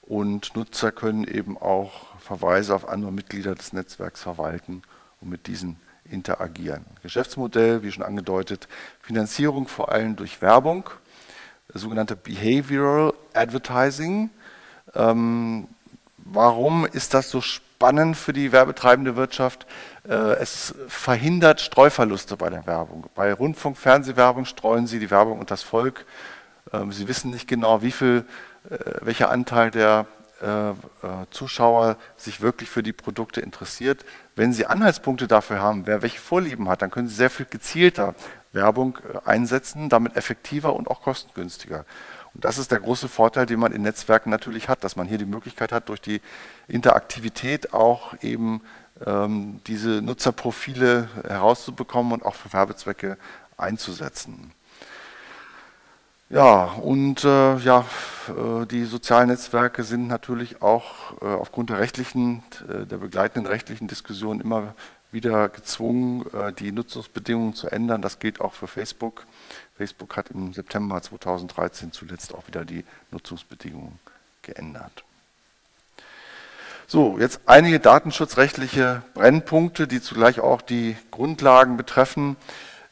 Und 0.00 0.56
Nutzer 0.56 0.92
können 0.92 1.24
eben 1.24 1.58
auch 1.58 2.18
Verweise 2.20 2.74
auf 2.74 2.88
andere 2.88 3.12
Mitglieder 3.12 3.54
des 3.54 3.74
Netzwerks 3.74 4.22
verwalten 4.22 4.80
und 5.20 5.28
mit 5.28 5.46
diesen 5.46 5.76
interagieren. 6.10 6.84
Geschäftsmodell, 7.02 7.82
wie 7.82 7.92
schon 7.92 8.02
angedeutet, 8.02 8.68
Finanzierung 9.00 9.68
vor 9.68 9.92
allem 9.92 10.16
durch 10.16 10.42
Werbung, 10.42 10.90
sogenannte 11.72 12.16
Behavioral 12.16 13.12
Advertising. 13.34 14.30
Ähm, 14.94 15.68
warum 16.16 16.86
ist 16.86 17.14
das 17.14 17.30
so 17.30 17.40
spannend 17.40 18.16
für 18.16 18.32
die 18.32 18.52
werbetreibende 18.52 19.16
Wirtschaft? 19.16 19.66
Äh, 20.08 20.14
es 20.14 20.74
verhindert 20.88 21.60
Streuverluste 21.60 22.36
bei 22.36 22.50
der 22.50 22.66
Werbung. 22.66 23.06
Bei 23.14 23.32
Rundfunk, 23.32 23.76
Fernsehwerbung 23.76 24.44
streuen 24.44 24.86
sie 24.86 24.98
die 24.98 25.10
Werbung 25.10 25.38
und 25.38 25.50
das 25.50 25.62
Volk. 25.62 26.06
Ähm, 26.72 26.92
sie 26.92 27.08
wissen 27.08 27.30
nicht 27.30 27.48
genau, 27.48 27.82
wie 27.82 27.92
viel, 27.92 28.24
äh, 28.70 28.76
welcher 29.02 29.30
Anteil 29.30 29.70
der 29.70 30.06
äh, 30.40 30.70
äh, 30.70 30.74
Zuschauer 31.30 31.96
sich 32.16 32.40
wirklich 32.40 32.70
für 32.70 32.84
die 32.84 32.92
Produkte 32.92 33.40
interessiert. 33.40 34.04
Wenn 34.38 34.52
Sie 34.52 34.66
Anhaltspunkte 34.66 35.26
dafür 35.26 35.60
haben, 35.60 35.88
wer 35.88 36.00
welche 36.00 36.20
Vorlieben 36.20 36.68
hat, 36.68 36.80
dann 36.80 36.92
können 36.92 37.08
Sie 37.08 37.14
sehr 37.16 37.28
viel 37.28 37.46
gezielter 37.50 38.14
Werbung 38.52 39.00
äh, 39.12 39.18
einsetzen, 39.28 39.88
damit 39.88 40.14
effektiver 40.14 40.76
und 40.76 40.86
auch 40.86 41.02
kostengünstiger. 41.02 41.84
Und 42.34 42.44
das 42.44 42.56
ist 42.56 42.70
der 42.70 42.78
große 42.78 43.08
Vorteil, 43.08 43.46
den 43.46 43.58
man 43.58 43.72
in 43.72 43.82
Netzwerken 43.82 44.30
natürlich 44.30 44.68
hat, 44.68 44.84
dass 44.84 44.94
man 44.94 45.08
hier 45.08 45.18
die 45.18 45.24
Möglichkeit 45.24 45.72
hat, 45.72 45.88
durch 45.88 46.00
die 46.00 46.20
Interaktivität 46.68 47.74
auch 47.74 48.14
eben 48.22 48.62
ähm, 49.04 49.58
diese 49.66 50.02
Nutzerprofile 50.02 51.08
herauszubekommen 51.26 52.12
und 52.12 52.24
auch 52.24 52.36
für 52.36 52.52
Werbezwecke 52.52 53.18
einzusetzen. 53.56 54.52
Ja, 56.30 56.64
und 56.64 57.24
äh, 57.24 57.56
ja, 57.56 57.86
äh, 58.28 58.66
die 58.66 58.84
sozialen 58.84 59.28
Netzwerke 59.28 59.82
sind 59.82 60.08
natürlich 60.08 60.60
auch 60.60 61.22
äh, 61.22 61.24
aufgrund 61.24 61.70
der 61.70 61.78
rechtlichen, 61.78 62.42
äh, 62.68 62.84
der 62.84 62.98
begleitenden 62.98 63.50
rechtlichen 63.50 63.88
Diskussion 63.88 64.42
immer 64.42 64.74
wieder 65.10 65.48
gezwungen, 65.48 66.26
äh, 66.34 66.52
die 66.52 66.70
Nutzungsbedingungen 66.70 67.54
zu 67.54 67.68
ändern. 67.68 68.02
Das 68.02 68.18
gilt 68.18 68.42
auch 68.42 68.52
für 68.52 68.66
Facebook. 68.66 69.24
Facebook 69.78 70.18
hat 70.18 70.30
im 70.30 70.52
September 70.52 71.00
2013 71.00 71.92
zuletzt 71.92 72.34
auch 72.34 72.46
wieder 72.46 72.66
die 72.66 72.84
Nutzungsbedingungen 73.10 73.98
geändert. 74.42 75.04
So, 76.86 77.18
jetzt 77.18 77.40
einige 77.46 77.80
datenschutzrechtliche 77.80 79.02
Brennpunkte, 79.14 79.86
die 79.86 80.02
zugleich 80.02 80.40
auch 80.40 80.60
die 80.60 80.94
Grundlagen 81.10 81.78
betreffen. 81.78 82.36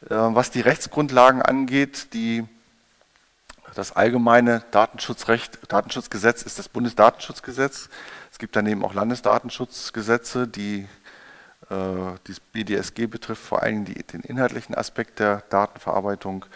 Äh, 0.09 0.15
was 0.15 0.51
die 0.51 0.61
Rechtsgrundlagen 0.63 1.43
angeht, 1.43 2.15
die 2.15 2.47
das 3.77 3.95
allgemeine 3.95 4.65
Datenschutzrecht, 4.71 5.59
Datenschutzgesetz 5.69 6.43
ist 6.43 6.59
das 6.59 6.69
Bundesdatenschutzgesetz. 6.69 7.91
Es 8.33 8.39
gibt 8.39 8.57
daneben 8.57 8.83
auch 8.83 8.95
Landesdatenschutzgesetze, 8.95 10.49
die 10.49 10.89
äh, 11.69 11.75
das 12.25 12.41
BDSG 12.41 13.07
betrifft, 13.07 13.43
vor 13.43 13.63
allem 13.63 13.85
die, 13.85 14.03
den 14.03 14.23
inhaltlichen 14.23 14.75
Aspekt 14.75 15.19
der 15.19 15.43
Datenverarbeitung. 15.51 16.47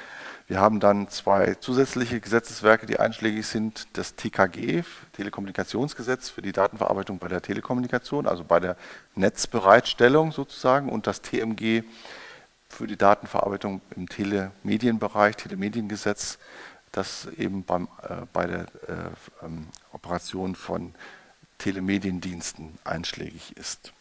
Wir 0.46 0.60
haben 0.60 0.80
dann 0.80 1.08
zwei 1.10 1.54
zusätzliche 1.54 2.20
Gesetzeswerke, 2.20 2.86
die 2.86 2.98
einschlägig 2.98 3.46
sind. 3.46 3.86
Das 3.92 4.16
TKG, 4.16 4.82
Telekommunikationsgesetz 5.12 6.30
für 6.30 6.42
die 6.42 6.52
Datenverarbeitung 6.52 7.18
bei 7.18 7.28
der 7.28 7.42
Telekommunikation, 7.42 8.26
also 8.26 8.44
bei 8.44 8.60
der 8.60 8.76
Netzbereitstellung 9.14 10.32
sozusagen, 10.32 10.88
und 10.88 11.06
das 11.06 11.20
TMG 11.20 11.84
für 12.70 12.86
die 12.86 12.96
Datenverarbeitung 12.96 13.82
im 13.94 14.08
Telemedienbereich, 14.08 15.36
Telemediengesetz 15.36 16.38
das 16.92 17.26
eben 17.36 17.64
beim, 17.64 17.88
äh, 18.02 18.26
bei 18.32 18.46
der 18.46 18.60
äh, 18.60 19.44
ähm, 19.44 19.68
Operation 19.92 20.54
von 20.54 20.94
Telemediendiensten 21.58 22.78
einschlägig 22.84 23.56
ist. 23.56 23.92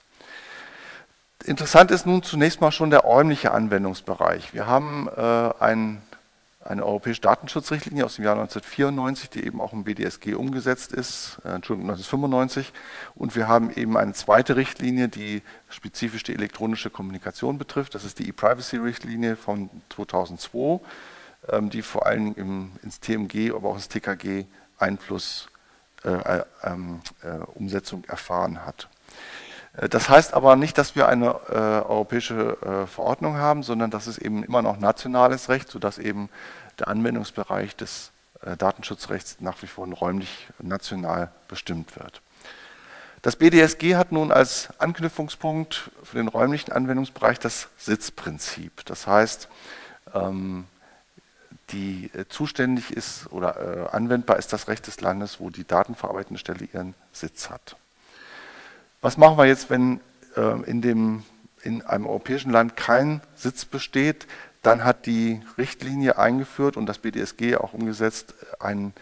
Interessant 1.45 1.91
ist 1.91 2.05
nun 2.05 2.23
zunächst 2.23 2.61
mal 2.61 2.71
schon 2.71 2.89
der 2.89 3.01
räumliche 3.01 3.51
Anwendungsbereich. 3.51 4.53
Wir 4.53 4.67
haben 4.67 5.07
äh, 5.07 5.53
ein, 5.59 6.01
eine 6.61 6.85
europäische 6.85 7.21
Datenschutzrichtlinie 7.21 8.05
aus 8.05 8.15
dem 8.15 8.25
Jahr 8.25 8.33
1994, 8.33 9.29
die 9.29 9.45
eben 9.45 9.61
auch 9.61 9.71
im 9.71 9.85
BDSG 9.85 10.33
umgesetzt 10.33 10.91
ist, 10.91 11.39
äh, 11.45 11.49
Entschuldigung, 11.49 11.91
1995. 11.91 12.73
Und 13.15 13.35
wir 13.35 13.47
haben 13.47 13.71
eben 13.71 13.97
eine 13.97 14.13
zweite 14.13 14.57
Richtlinie, 14.57 15.07
die 15.07 15.41
spezifisch 15.69 16.23
die 16.23 16.33
elektronische 16.33 16.89
Kommunikation 16.89 17.57
betrifft. 17.57 17.95
Das 17.95 18.03
ist 18.03 18.19
die 18.19 18.27
E-Privacy-Richtlinie 18.27 19.35
von 19.35 19.69
2002 19.95 20.81
ähm, 21.51 21.69
die 21.69 21.81
vor 21.81 22.05
allem 22.05 22.33
im, 22.35 22.71
ins 22.83 22.99
TMG, 22.99 23.53
aber 23.53 23.69
auch 23.69 23.75
ins 23.75 23.87
TKG 23.89 24.45
Einfluss, 24.77 25.49
äh, 26.03 26.09
äh, 26.09 26.43
ähm, 26.63 27.01
äh, 27.23 27.43
Umsetzung 27.55 28.05
erfahren 28.05 28.65
hat. 28.65 28.87
Äh, 29.73 29.89
das 29.89 30.09
heißt 30.09 30.33
aber 30.33 30.55
nicht, 30.55 30.77
dass 30.77 30.95
wir 30.95 31.07
eine 31.07 31.27
äh, 31.49 31.53
europäische 31.53 32.57
äh, 32.61 32.87
Verordnung 32.87 33.37
haben, 33.37 33.63
sondern 33.63 33.91
das 33.91 34.07
ist 34.07 34.17
eben 34.17 34.43
immer 34.43 34.61
noch 34.61 34.79
nationales 34.79 35.49
Recht, 35.49 35.69
sodass 35.69 35.97
eben 35.97 36.29
der 36.79 36.87
Anwendungsbereich 36.87 37.75
des 37.75 38.11
Datenschutzrechts 38.57 39.41
nach 39.41 39.61
wie 39.61 39.67
vor 39.67 39.85
räumlich 39.85 40.47
national 40.59 41.29
bestimmt 41.49 41.97
wird. 41.97 42.21
Das 43.21 43.35
BDSG 43.35 43.97
hat 43.97 44.13
nun 44.13 44.31
als 44.31 44.69
Anknüpfungspunkt 44.77 45.91
für 46.03 46.15
den 46.15 46.29
räumlichen 46.29 46.71
Anwendungsbereich 46.71 47.37
das 47.37 47.67
Sitzprinzip. 47.77 48.85
Das 48.85 49.07
heißt, 49.07 49.49
ähm, 50.13 50.67
die 51.71 52.09
äh, 52.13 52.25
zuständig 52.27 52.91
ist 52.91 53.31
oder 53.31 53.89
äh, 53.91 53.95
anwendbar 53.95 54.37
ist 54.37 54.53
das 54.53 54.67
Recht 54.67 54.87
des 54.87 55.01
Landes, 55.01 55.39
wo 55.39 55.49
die 55.49 55.65
datenverarbeitende 55.65 56.39
Stelle 56.39 56.67
ihren 56.71 56.95
Sitz 57.11 57.49
hat. 57.49 57.75
Was 59.01 59.17
machen 59.17 59.37
wir 59.37 59.45
jetzt, 59.45 59.69
wenn 59.69 59.99
äh, 60.35 60.61
in, 60.69 60.81
dem, 60.81 61.23
in 61.61 61.81
einem 61.83 62.05
europäischen 62.05 62.51
Land 62.51 62.75
kein 62.75 63.21
Sitz 63.35 63.65
besteht? 63.65 64.27
Dann 64.61 64.83
hat 64.83 65.05
die 65.05 65.41
Richtlinie 65.57 66.17
eingeführt 66.17 66.75
und 66.75 66.85
das 66.85 66.99
BDSG 66.99 67.55
auch 67.55 67.73
umgesetzt 67.73 68.33
ein 68.59 68.93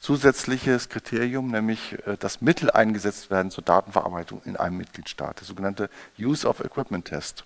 zusätzliches 0.00 0.88
Kriterium, 0.88 1.50
nämlich 1.50 1.96
äh, 2.06 2.16
dass 2.16 2.40
Mittel 2.40 2.70
eingesetzt 2.70 3.30
werden 3.30 3.50
zur 3.50 3.62
Datenverarbeitung 3.62 4.40
in 4.46 4.56
einem 4.56 4.78
Mitgliedstaat, 4.78 5.40
der 5.40 5.46
sogenannte 5.46 5.90
Use 6.18 6.48
of 6.48 6.60
Equipment 6.60 7.04
Test. 7.04 7.44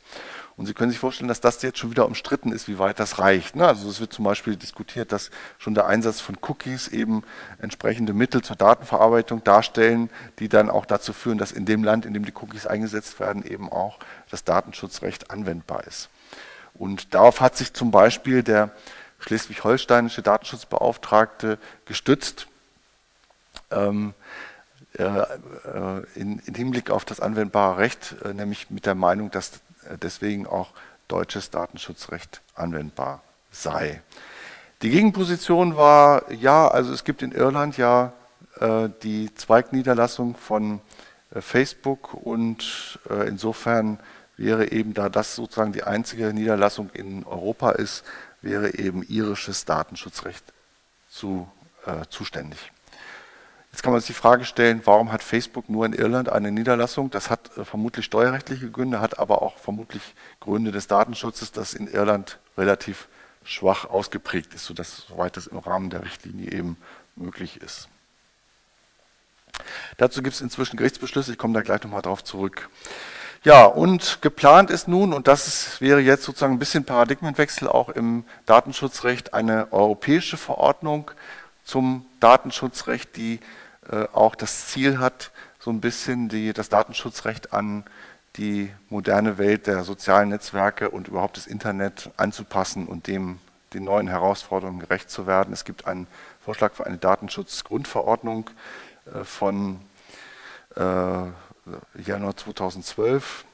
Und 0.57 0.67
Sie 0.67 0.73
können 0.73 0.93
sich 0.93 1.01
vorstellen, 1.01 1.27
dass 1.27 1.40
das 1.40 1.61
jetzt 1.62 1.79
schon 1.79 1.90
wieder 1.90 2.07
umstritten 2.07 2.53
ist, 2.53 2.69
wie 2.69 2.79
weit 2.79 3.01
das 3.01 3.19
reicht. 3.19 3.57
Ne? 3.57 3.67
Also 3.67 3.88
es 3.90 3.99
wird 3.99 4.12
zum 4.12 4.25
Beispiel 4.25 4.55
diskutiert, 4.55 5.11
dass 5.11 5.31
schon 5.59 5.75
der 5.75 5.87
Einsatz 5.87 6.21
von 6.21 6.38
Cookies 6.43 6.87
eben 6.87 7.25
entsprechende 7.59 8.12
Mittel 8.12 8.40
zur 8.40 8.55
Datenverarbeitung 8.55 9.43
darstellen, 9.43 10.09
die 10.38 10.49
dann 10.49 10.71
auch 10.71 10.87
dazu 10.87 11.12
führen, 11.12 11.38
dass 11.38 11.51
in 11.51 11.67
dem 11.67 11.83
Land, 11.83 12.07
in 12.07 12.14
dem 12.14 12.25
die 12.25 12.35
Cookies 12.40 12.69
eingesetzt 12.69 13.19
werden, 13.19 13.45
eben 13.45 13.69
auch 13.69 13.99
das 14.31 14.45
Datenschutzrecht 14.45 15.33
anwendbar 15.33 15.85
ist. 15.88 16.09
Und 16.73 17.14
darauf 17.14 17.40
hat 17.40 17.57
sich 17.57 17.73
zum 17.73 17.90
Beispiel 17.90 18.45
der 18.45 18.71
schleswig-holsteinische 19.25 20.23
Datenschutzbeauftragte 20.23 21.59
gestützt. 21.87 22.47
Ähm, 23.71 24.15
äh, 24.99 25.03
äh, 25.05 25.27
in, 26.15 26.39
in, 26.41 26.55
Hinblick 26.55 26.91
auf 26.91 27.05
das 27.05 27.21
anwendbare 27.21 27.79
Recht, 27.79 28.17
äh, 28.25 28.33
nämlich 28.33 28.71
mit 28.71 28.87
der 28.87 28.95
Meinung, 28.95 29.31
dass 29.31 29.61
deswegen 30.03 30.47
auch 30.47 30.71
deutsches 31.09 31.51
Datenschutzrecht 31.51 32.43
anwendbar 32.55 33.23
sei. 33.51 34.03
Die 34.83 34.91
Gegenposition 34.91 35.77
war, 35.77 36.31
ja, 36.31 36.69
also 36.69 36.93
es 36.93 37.05
gibt 37.05 37.23
in 37.23 37.33
Irland 37.33 37.77
ja 37.77 38.13
äh, 38.61 38.89
die 39.03 39.35
Zweigniederlassung 39.35 40.37
von 40.37 40.81
äh, 41.35 41.41
Facebook 41.41 42.15
und 42.15 42.99
äh, 43.11 43.27
insofern 43.27 43.99
wäre 44.37 44.73
eben, 44.73 44.95
da 44.95 45.09
das 45.09 45.35
sozusagen 45.37 45.73
die 45.73 45.85
einzige 45.85 46.33
Niederlassung 46.33 46.91
in 46.93 47.25
Europa 47.25 47.71
ist, 47.71 48.05
wäre 48.45 48.75
eben 48.75 49.03
irisches 49.03 49.65
Datenschutzrecht 49.65 50.45
zu, 51.09 51.49
zuständig. 52.09 52.73
Jetzt 53.75 53.83
kann 53.83 53.91
man 53.91 54.01
sich 54.01 54.07
die 54.07 54.13
Frage 54.13 54.45
stellen, 54.45 54.83
warum 54.85 55.11
hat 55.11 55.21
Facebook 55.21 55.69
nur 55.69 55.85
in 55.85 55.95
Irland 55.95 56.29
eine 56.29 56.53
Niederlassung? 56.53 57.11
Das 57.11 57.29
hat 57.29 57.57
äh, 57.57 57.65
vermutlich 57.65 58.05
steuerrechtliche 58.05 58.71
Gründe, 58.71 59.01
hat 59.01 59.19
aber 59.19 59.43
auch 59.43 59.59
vermutlich 59.59 60.15
Gründe 60.39 60.71
des 60.71 60.87
Datenschutzes, 60.87 61.51
das 61.51 61.75
in 61.75 61.89
Irland 61.89 62.39
relativ 62.57 63.09
schwach 63.43 63.87
ausgeprägt 63.87 64.55
ist, 64.55 64.67
sodass 64.67 65.07
soweit 65.09 65.37
das 65.37 65.49
im 65.49 65.59
Rahmen 65.59 65.91
der 65.91 66.05
Richtlinie 66.05 66.53
eben 66.53 66.77
möglich 67.17 67.61
ist. 67.63 67.89
Dazu 69.97 70.23
gibt 70.23 70.37
es 70.37 70.41
inzwischen 70.41 70.77
Gerichtsbeschlüsse, 70.77 71.33
ich 71.33 71.39
komme 71.39 71.55
da 71.55 71.63
gleich 71.63 71.83
nochmal 71.83 72.03
drauf 72.03 72.23
zurück. 72.23 72.71
Ja, 73.45 73.67
und 73.67 74.23
geplant 74.23 74.71
ist 74.71 74.89
nun, 74.89 75.13
und 75.13 75.29
das 75.29 75.47
ist, 75.47 75.81
wäre 75.83 76.01
jetzt 76.01 76.23
sozusagen 76.25 76.55
ein 76.55 76.59
bisschen 76.59 76.87
Paradigmenwechsel 76.87 77.69
auch 77.69 77.91
im 77.91 78.25
Datenschutzrecht, 78.47 79.35
eine 79.35 79.71
europäische 79.71 80.39
Verordnung 80.39 81.11
zum 81.63 82.07
Datenschutzrecht, 82.21 83.15
die 83.17 83.41
äh, 83.93 84.07
auch 84.15 84.35
das 84.35 84.69
Ziel 84.69 84.99
hat, 84.99 85.31
so 85.59 85.71
ein 85.71 85.83
bisschen 85.83 86.31
die, 86.31 86.55
das 86.55 86.71
Datenschutzrecht 86.71 87.53
an 87.53 87.85
die 88.37 88.73
moderne 88.89 89.37
Welt 89.37 89.67
der 89.67 89.85
sozialen 89.85 90.31
Netzwerke 90.31 90.89
und 90.89 91.09
überhaupt 91.09 91.37
das 91.37 91.47
Internet 91.47 92.09
anzupassen 92.17 92.87
und 92.87 93.09
dem 93.09 93.41
den 93.75 93.85
neuen 93.85 94.09
Herausforderungen 94.09 94.79
gerecht 94.79 95.11
zu 95.11 95.27
werden. 95.27 95.53
Es 95.53 95.67
gibt 95.67 95.87
einen 95.87 96.07
Vorschlag 96.43 96.73
für 96.73 96.87
eine 96.87 96.97
Datenschutzgrundverordnung 96.97 98.49
äh, 99.13 99.23
von 99.23 99.81
äh, 100.77 101.25
Januar 101.94 102.37
2012. 102.37 103.44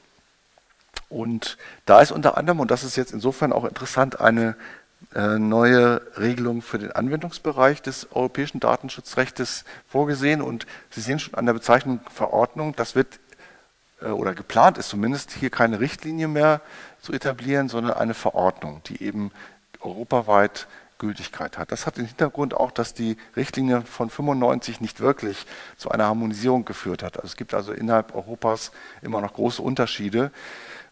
Und 1.09 1.57
da 1.85 2.01
ist 2.01 2.11
unter 2.11 2.37
anderem, 2.37 2.59
und 2.59 2.71
das 2.71 2.83
ist 2.83 2.95
jetzt 2.95 3.11
insofern 3.11 3.51
auch 3.51 3.65
interessant, 3.65 4.19
eine 4.19 4.55
äh, 5.13 5.39
neue 5.39 6.01
Regelung 6.17 6.61
für 6.61 6.79
den 6.79 6.91
Anwendungsbereich 6.91 7.81
des 7.81 8.11
europäischen 8.11 8.59
Datenschutzrechts 8.59 9.65
vorgesehen. 9.87 10.41
Und 10.41 10.67
Sie 10.89 11.01
sehen 11.01 11.19
schon 11.19 11.35
an 11.35 11.45
der 11.45 11.53
Bezeichnung 11.53 11.99
Verordnung, 12.13 12.75
das 12.75 12.95
wird 12.95 13.19
äh, 14.01 14.07
oder 14.07 14.33
geplant 14.33 14.77
ist 14.77 14.89
zumindest 14.89 15.31
hier 15.31 15.49
keine 15.49 15.79
Richtlinie 15.79 16.27
mehr 16.27 16.61
zu 17.01 17.13
etablieren, 17.13 17.67
sondern 17.67 17.93
eine 17.93 18.13
Verordnung, 18.13 18.81
die 18.85 19.03
eben 19.03 19.31
europaweit 19.81 20.67
Gültigkeit 21.01 21.57
hat. 21.57 21.71
Das 21.71 21.85
hat 21.85 21.97
den 21.97 22.05
Hintergrund 22.05 22.53
auch, 22.53 22.71
dass 22.71 22.93
die 22.93 23.17
Richtlinie 23.35 23.81
von 23.81 24.09
95 24.09 24.79
nicht 24.79 25.01
wirklich 25.01 25.45
zu 25.75 25.89
einer 25.91 26.05
Harmonisierung 26.05 26.63
geführt 26.63 27.03
hat. 27.03 27.17
Also 27.17 27.27
es 27.27 27.35
gibt 27.35 27.53
also 27.53 27.73
innerhalb 27.73 28.15
Europas 28.15 28.71
immer 29.01 29.19
noch 29.19 29.33
große 29.33 29.61
Unterschiede 29.61 30.31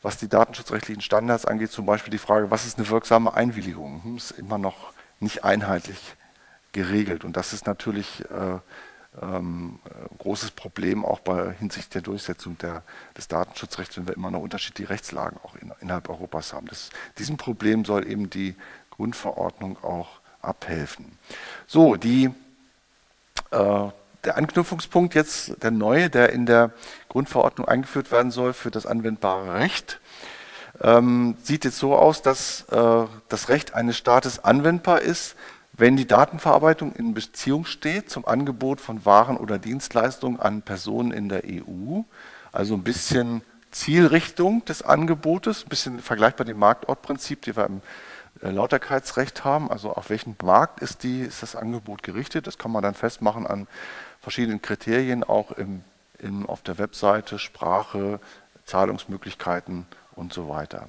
was 0.02 0.18
die 0.18 0.30
datenschutzrechtlichen 0.30 1.02
Standards 1.02 1.46
angeht, 1.46 1.72
zum 1.72 1.86
Beispiel 1.86 2.12
die 2.12 2.20
Frage, 2.20 2.52
was 2.52 2.66
ist 2.66 2.78
eine 2.78 2.90
wirksame 2.90 3.34
Einwilligung, 3.34 4.04
hm, 4.04 4.18
ist 4.18 4.32
immer 4.32 4.58
noch 4.58 4.94
nicht 5.20 5.44
einheitlich 5.44 6.16
geregelt. 6.72 7.26
Und 7.26 7.36
das 7.36 7.52
ist 7.52 7.68
natürlich 7.68 8.24
äh, 8.30 8.60
ähm, 9.22 9.80
ein 9.86 10.18
großes 10.18 10.52
Problem 10.52 11.04
auch 11.04 11.20
bei 11.20 11.52
Hinsicht 11.54 11.94
der 11.96 12.02
Durchsetzung 12.02 12.58
der, 12.60 12.84
des 13.18 13.28
Datenschutzrechts, 13.28 13.98
wenn 13.98 14.08
wir 14.08 14.16
immer 14.16 14.32
noch 14.32 14.40
unterschiedliche 14.40 14.90
Rechtslagen 14.90 15.38
auch 15.44 15.56
in, 15.56 15.74
innerhalb 15.82 16.08
Europas 16.10 16.54
haben. 16.54 16.68
Das, 16.68 16.92
diesem 17.18 17.38
Problem 17.38 17.84
soll 17.84 18.08
eben 18.08 18.30
die 18.30 18.56
Grundverordnung 19.00 19.82
auch 19.82 20.20
abhelfen. 20.42 21.18
So, 21.68 21.96
die 21.96 22.26
äh, 23.52 23.88
der 24.26 24.38
Anknüpfungspunkt 24.38 25.16
jetzt, 25.16 25.64
der 25.64 25.72
neue, 25.72 26.10
der 26.10 26.34
in 26.34 26.46
der 26.46 26.72
Grundverordnung 27.08 27.66
eingeführt 27.66 28.12
werden 28.12 28.30
soll 28.30 28.52
für 28.52 28.72
das 28.72 28.86
anwendbare 28.86 29.54
Recht, 29.54 30.02
ähm, 30.82 31.38
sieht 31.42 31.64
jetzt 31.64 31.78
so 31.78 31.96
aus, 31.96 32.22
dass 32.22 32.66
äh, 32.72 33.06
das 33.30 33.48
Recht 33.48 33.74
eines 33.74 33.98
Staates 33.98 34.44
anwendbar 34.44 35.00
ist, 35.00 35.38
wenn 35.72 35.96
die 35.96 36.06
Datenverarbeitung 36.08 36.94
in 36.94 37.14
Beziehung 37.14 37.64
steht 37.64 38.10
zum 38.10 38.28
Angebot 38.28 38.82
von 38.82 39.06
Waren 39.06 39.38
oder 39.38 39.58
Dienstleistungen 39.58 40.42
an 40.42 40.62
Personen 40.62 41.12
in 41.12 41.30
der 41.30 41.44
EU. 41.46 42.02
Also 42.52 42.74
ein 42.74 42.84
bisschen 42.84 43.44
Zielrichtung 43.72 44.66
des 44.66 44.82
Angebotes, 44.82 45.64
ein 45.64 45.70
bisschen 45.70 46.00
vergleichbar 46.00 46.46
dem 46.46 46.60
Marktortprinzip, 46.60 47.44
die 47.44 47.56
wir 47.56 47.66
im 47.66 47.82
Lauterkeitsrecht 48.42 49.44
haben. 49.44 49.70
Also 49.72 49.94
auf 49.94 50.10
welchen 50.10 50.36
Markt 50.42 50.82
ist, 50.82 51.04
die, 51.04 51.22
ist 51.22 51.44
das 51.44 51.56
Angebot 51.56 52.04
gerichtet? 52.04 52.48
Das 52.48 52.58
kann 52.58 52.72
man 52.72 52.84
dann 52.84 52.94
festmachen 52.94 53.46
an 53.46 53.68
verschiedenen 54.22 54.62
Kriterien, 54.62 55.24
auch 55.24 55.52
im, 55.52 55.84
im, 56.20 56.48
auf 56.48 56.62
der 56.62 56.78
Webseite, 56.78 57.40
Sprache, 57.40 58.20
Zahlungsmöglichkeiten 58.66 59.86
und 60.16 60.34
so 60.34 60.50
weiter. 60.50 60.88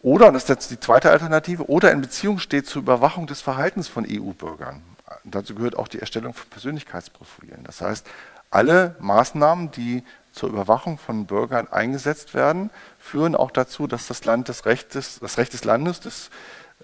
Oder, 0.00 0.26
und 0.28 0.34
das 0.34 0.44
ist 0.44 0.48
jetzt 0.48 0.70
die 0.70 0.80
zweite 0.80 1.10
Alternative, 1.10 1.68
oder 1.68 1.92
in 1.92 2.00
Beziehung 2.00 2.38
steht 2.38 2.66
zur 2.66 2.82
Überwachung 2.82 3.26
des 3.26 3.40
Verhaltens 3.40 3.86
von 3.88 4.04
EU-Bürgern. 4.08 4.82
Dazu 5.24 5.54
gehört 5.54 5.76
auch 5.76 5.86
die 5.88 6.00
Erstellung 6.00 6.34
von 6.34 6.48
Persönlichkeitsprofilen. 6.50 7.62
Das 7.64 7.80
heißt, 7.80 8.06
alle 8.50 8.96
Maßnahmen, 8.98 9.70
die 9.70 10.02
zur 10.32 10.48
Überwachung 10.48 10.98
von 10.98 11.26
Bürgern 11.26 11.68
eingesetzt 11.68 12.34
werden, 12.34 12.70
führen 12.98 13.36
auch 13.36 13.50
dazu, 13.50 13.86
dass 13.86 14.06
das 14.06 14.24
Land 14.24 14.48
des 14.48 14.66
Rechtes, 14.66 15.20
das 15.20 15.38
Recht 15.38 15.52
des 15.52 15.64
Landes, 15.64 16.00
des 16.00 16.30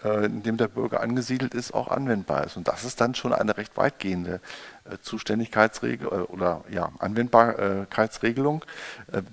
äh, 0.04 0.26
in 0.26 0.42
dem 0.42 0.56
der 0.56 0.68
Bürger 0.68 1.00
angesiedelt 1.00 1.54
ist, 1.54 1.74
auch 1.74 1.88
anwendbar 1.88 2.44
ist. 2.44 2.56
Und 2.56 2.68
das 2.68 2.84
ist 2.84 3.00
dann 3.00 3.14
schon 3.14 3.32
eine 3.32 3.56
recht 3.56 3.76
weitgehende 3.76 4.40
äh, 4.84 4.98
Zuständigkeitsregel 5.00 6.06
äh, 6.06 6.32
oder 6.32 6.64
ja, 6.70 6.92
Anwendbarkeitsregelung. 6.98 8.64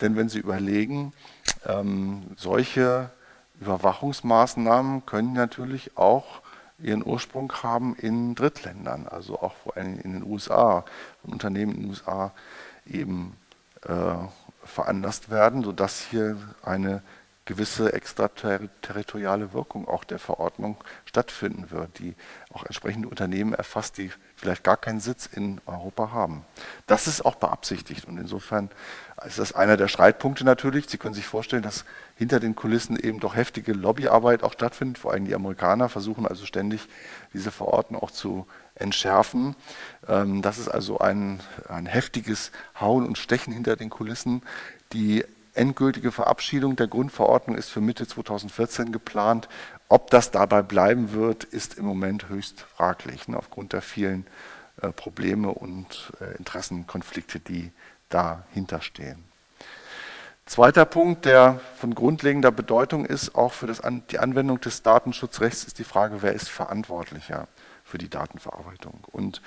Denn 0.01 0.15
wenn 0.15 0.30
Sie 0.30 0.39
überlegen, 0.39 1.13
ähm, 1.65 2.23
solche 2.36 3.10
Überwachungsmaßnahmen 3.62 5.06
können 5.06 5.34
natürlich 5.34 5.97
auch 5.97 6.41
ihren 6.80 7.06
Ursprung 7.06 7.51
haben 7.63 7.95
in 7.95 8.36
Drittländern, 8.36 9.08
also 9.08 9.39
auch 9.39 9.54
vor 9.63 9.78
allem 9.78 9.99
in 9.99 10.13
den 10.13 10.23
USA, 10.23 10.84
von 11.21 11.34
Unternehmen 11.34 11.73
in 11.73 11.82
den 11.82 11.89
USA 11.89 12.32
eben 12.86 13.34
äh, 13.34 13.45
veranlasst 14.63 15.30
werden, 15.30 15.63
sodass 15.63 16.00
hier 16.00 16.38
eine 16.63 17.02
gewisse 17.45 17.93
extraterritoriale 17.93 19.54
Wirkung 19.54 19.88
auch 19.88 20.04
der 20.04 20.17
Verordnung 20.17 20.78
stattfinden 21.06 21.69
wird, 21.69 22.00
die 22.00 22.15
auch 22.52 22.65
entsprechende 22.65 23.08
Unternehmen 23.08 23.54
erfasst, 23.54 24.00
die 24.00 24.12
vielleicht 24.36 24.63
gar 24.63 24.78
keinen 24.78 25.00
Sitz 25.00 25.28
in 25.28 25.62
Europa 25.67 26.12
haben. 26.12 26.43
Das 26.88 27.06
ist 27.06 27.24
auch 27.24 27.36
beabsichtigt 27.36 28.06
und 28.06 28.17
insofern 28.17 28.71
ist 29.26 29.38
das 29.38 29.54
einer 29.54 29.78
der 29.78 29.88
Streitpunkte 29.88 30.43
natürlich. 30.43 30.89
Sie 30.89 30.98
können 30.98 31.13
sich 31.13 31.28
vorstellen, 31.28 31.62
dass 31.62 31.86
hinter 32.15 32.39
den 32.39 32.56
Kulissen 32.56 32.98
eben 32.98 33.19
doch 33.19 33.36
heftige 33.36 33.74
Lobbyarbeit 33.74 34.41
auch 34.41 34.54
stattfindet. 34.54 34.98
Vor 34.98 35.13
allem 35.13 35.26
die 35.26 35.36
Amerikaner 35.36 35.88
versuchen 35.88 36.26
also 36.26 36.48
ständig 36.48 36.88
diese 37.32 37.52
Verordnung 37.52 38.02
auch 38.02 38.12
zu 38.12 38.48
entschärfen. 38.76 39.56
Ähm, 40.08 40.42
das 40.42 40.58
ist 40.58 40.68
also 40.68 41.00
ein, 41.00 41.40
ein 41.70 41.86
heftiges 41.86 42.52
Hauen 42.80 43.06
und 43.06 43.18
Stechen 43.18 43.54
hinter 43.54 43.76
den 43.76 43.90
Kulissen. 43.90 44.44
Die 44.94 45.24
endgültige 45.54 46.12
Verabschiedung 46.12 46.76
der 46.76 46.88
Grundverordnung 46.88 47.58
ist 47.58 47.70
für 47.70 47.82
Mitte 47.82 48.08
2014 48.08 48.92
geplant. 48.92 49.48
Ob 49.88 50.10
das 50.10 50.32
dabei 50.32 50.62
bleiben 50.62 51.14
wird, 51.14 51.44
ist 51.44 51.78
im 51.78 51.86
Moment 51.86 52.30
höchst 52.30 52.62
fraglich, 52.62 53.28
ne, 53.28 53.38
aufgrund 53.38 53.74
der 53.74 53.82
vielen 53.82 54.28
äh, 54.82 54.90
Probleme 54.90 55.50
und 55.50 56.12
äh, 56.20 56.38
Interessenkonflikte, 56.38 57.40
die 57.40 57.72
dahinter 58.10 58.82
stehen. 58.82 59.24
Zweiter 60.46 60.86
Punkt, 60.86 61.26
der 61.26 61.60
von 61.78 61.96
grundlegender 61.96 62.52
Bedeutung 62.52 63.06
ist, 63.06 63.34
auch 63.34 63.52
für 63.52 63.66
das, 63.66 63.82
die 64.12 64.20
Anwendung 64.20 64.62
des 64.62 64.84
Datenschutzrechts, 64.84 65.64
ist 65.64 65.80
die 65.80 65.84
Frage, 65.84 66.22
wer 66.22 66.34
ist 66.34 66.50
verantwortlicher 66.50 67.48
für 67.86 67.98
die 67.98 68.10
Datenverarbeitung. 68.10 69.00
Und 69.12 69.41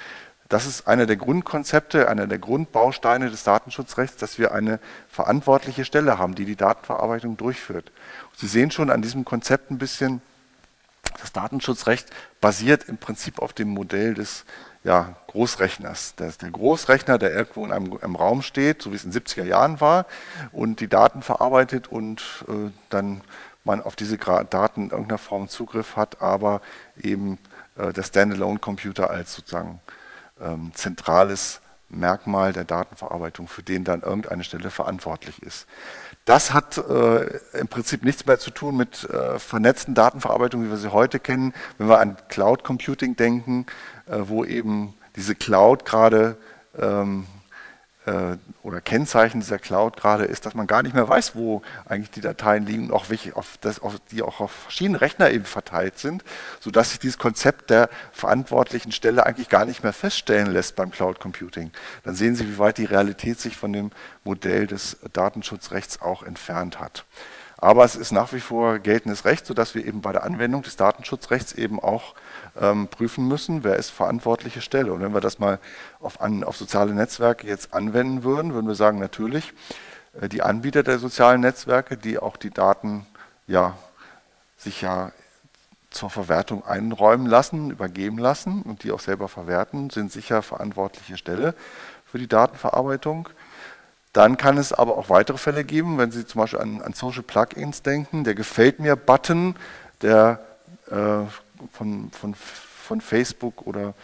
das 0.49 0.65
ist 0.65 0.89
einer 0.89 1.05
der 1.05 1.17
Grundkonzepte, 1.17 2.09
einer 2.09 2.27
der 2.27 2.39
Grundbausteine 2.39 3.31
des 3.31 3.45
Datenschutzrechts, 3.45 4.17
dass 4.17 4.39
wir 4.39 4.53
eine 4.53 4.81
verantwortliche 5.09 5.85
Stelle 5.85 6.19
haben, 6.19 6.35
die 6.35 6.47
die 6.47 6.57
Datenverarbeitung 6.57 7.37
durchführt. 7.37 7.93
Sie 8.35 8.47
sehen 8.47 8.71
schon 8.71 8.89
an 8.89 9.03
diesem 9.03 9.27
Konzept 9.27 9.71
ein 9.71 9.77
bisschen, 9.77 10.23
das 11.21 11.33
Datenschutzrecht 11.33 12.09
basiert 12.41 12.85
im 12.89 12.97
Prinzip 12.97 13.41
auf 13.41 13.53
dem 13.53 13.69
Modell 13.69 14.15
des 14.15 14.47
ja, 14.85 15.17
Großrechners. 15.27 16.15
Ist 16.19 16.43
der 16.43 16.51
Großrechner, 16.51 17.19
der 17.19 17.35
irgendwo 17.35 17.67
in 17.67 17.73
einem, 17.73 17.99
einem, 18.01 18.17
Raum 18.17 18.41
steht, 18.41 18.81
so 18.81 18.93
wie 18.93 18.97
es 18.97 19.05
in 19.05 19.11
den 19.11 19.21
70er 19.21 19.45
Jahren 19.45 19.81
war, 19.81 20.07
und 20.53 20.81
die 20.81 20.89
Daten 20.89 21.21
verarbeitet 21.21 21.89
und 21.89 22.23
äh, 22.49 22.71
dann 22.89 23.21
man 23.65 23.83
auf 23.83 23.97
diese 23.97 24.17
Daten 24.17 24.85
in 24.85 24.91
irgendeiner 24.91 25.19
Form 25.19 25.49
Zugriff 25.49 25.97
hat, 25.97 26.23
aber 26.23 26.63
eben 27.03 27.39
äh, 27.79 27.93
der 27.93 28.03
Standalone-Computer 28.03 29.11
als 29.11 29.35
sozusagen 29.35 29.81
ähm, 30.41 30.73
zentrales 30.75 31.61
Merkmal 31.91 32.53
der 32.53 32.65
Datenverarbeitung, 32.65 33.49
für 33.49 33.63
den 33.63 33.85
dann 33.85 34.03
irgendeine 34.03 34.45
Stelle 34.45 34.71
verantwortlich 34.71 35.43
ist. 35.43 35.67
Das 36.27 36.53
hat 36.53 36.77
äh, 36.77 37.39
im 37.59 37.69
Prinzip 37.69 38.05
nichts 38.05 38.27
mehr 38.27 38.39
zu 38.39 38.51
tun 38.51 38.77
mit 38.77 39.05
äh, 39.05 39.39
vernetzten 39.39 39.95
Datenverarbeitung, 39.95 40.65
wie 40.65 40.71
wir 40.71 40.77
sie 40.77 40.93
heute 40.93 41.19
kennen. 41.19 41.55
Wenn 41.79 41.89
wir 41.89 42.01
an 42.01 42.19
Cloud 42.29 42.65
Computing 42.65 43.17
denken, 43.17 43.65
äh, 44.07 44.19
wo 44.25 44.45
eben 44.45 44.93
diese 45.17 45.35
Cloud 45.35 45.87
gerade 45.87 46.37
ähm, 46.79 47.25
äh, 47.25 47.38
oder 48.63 48.81
Kennzeichen 48.81 49.41
dieser 49.41 49.59
Cloud 49.59 49.97
gerade 49.97 50.25
ist, 50.25 50.47
dass 50.47 50.55
man 50.55 50.67
gar 50.67 50.83
nicht 50.83 50.95
mehr 50.95 51.09
weiß, 51.09 51.35
wo 51.35 51.63
eigentlich 51.87 52.11
die 52.11 52.21
Dateien 52.21 52.67
liegen 52.67 52.91
auch 52.91 53.11
welche, 53.11 53.37
auf 53.37 53.59
das, 53.61 53.81
auf, 53.81 53.95
die 54.11 54.23
auch 54.23 54.41
auf 54.41 54.51
verschiedenen 54.51 54.97
Rechner 54.97 55.31
eben 55.31 55.45
verteilt 55.45 55.99
sind, 55.99 56.23
sodass 56.61 56.91
sich 56.91 56.99
dieses 56.99 57.19
Konzept 57.19 57.71
der 57.71 57.89
verantwortlichen 58.13 58.93
Stelle 58.93 59.27
eigentlich 59.27 59.49
gar 59.49 59.65
nicht 59.65 59.83
mehr 59.83 59.93
feststellen 59.93 60.51
lässt 60.51 60.77
beim 60.77 60.91
Cloud 60.91 61.21
Computing. 61.21 61.71
Dann 62.05 62.15
sehen 62.15 62.35
Sie, 62.35 62.49
wie 62.49 62.59
weit 62.59 62.79
die 62.79 62.85
Realität 62.85 63.41
sich 63.41 63.57
von 63.57 63.73
dem 63.73 63.91
Modell 64.25 64.67
des 64.67 64.99
Datenschutzrechts 65.13 66.01
auch 66.03 66.23
entfernt 66.23 66.81
hat. 66.81 67.05
Aber 67.61 67.85
es 67.85 67.97
ist 67.97 68.13
nach 68.13 68.33
wie 68.33 68.41
vor 68.41 68.79
geltendes 68.79 69.25
Recht, 69.25 69.45
sodass 69.45 69.75
wir 69.75 69.85
eben 69.85 70.01
bei 70.01 70.13
der 70.13 70.23
Anwendung 70.23 70.63
des 70.63 70.77
Datenschutzrechts 70.77 71.53
eben 71.53 71.81
auch 71.81 72.15
ähm, 72.61 72.89
prüfen 72.89 73.27
müssen, 73.29 73.65
wer 73.65 73.77
ist 73.77 73.91
verantwortliche 73.91 74.61
Stelle. 74.61 74.93
Und 74.93 75.01
wenn 75.01 75.15
wir 75.15 75.21
das 75.21 75.39
mal 75.39 75.59
auf, 76.01 76.21
an, 76.21 76.45
auf 76.45 76.57
soziale 76.57 76.95
Netzwerke 76.95 77.47
jetzt 77.47 77.75
anwenden 77.75 78.25
würden, 78.25 78.55
würden 78.55 78.67
wir 78.67 78.75
sagen, 78.75 78.99
natürlich, 78.99 79.53
äh, 80.21 80.29
die 80.29 80.43
Anbieter 80.43 80.83
der 80.83 80.99
sozialen 80.99 81.41
Netzwerke, 81.41 81.97
die 81.97 82.19
auch 82.19 82.37
die 82.37 82.51
Daten 82.51 83.07
ja 83.47 83.77
sich 84.57 84.83
ja 84.83 85.13
zur 85.91 86.11
Verwertung 86.11 86.67
einräumen 86.67 87.27
lassen, 87.27 87.71
übergeben 87.71 88.19
lassen 88.19 88.63
und 88.63 88.83
die 88.85 88.93
auch 88.93 89.01
selber 89.01 89.29
verwerten, 89.29 89.91
sind 89.91 90.13
sicher 90.13 90.43
verantwortliche 90.43 91.17
Stelle 91.17 91.55
für 92.05 92.19
die 92.19 92.29
Datenverarbeitung. 92.29 93.29
Dann 94.13 94.37
kann 94.37 94.59
es 94.59 94.73
aber 94.73 94.99
auch 94.99 95.11
weitere 95.11 95.39
Fälle 95.39 95.65
geben, 95.65 95.99
wenn 95.99 96.11
Sie 96.11 96.27
zum 96.27 96.41
Beispiel 96.41 96.61
an, 96.61 96.83
an 96.83 96.93
Social 96.93 97.23
Plugins 97.23 97.83
denken. 97.83 98.25
Der 98.25 98.35
Gefällt 98.35 98.81
mir-Button, 98.81 99.55
der 100.03 100.41
äh, 100.91 101.21
von, 101.73 102.11
von, 102.11 102.35
von 102.35 103.01
Facebook 103.01 103.67
oder 103.67 103.95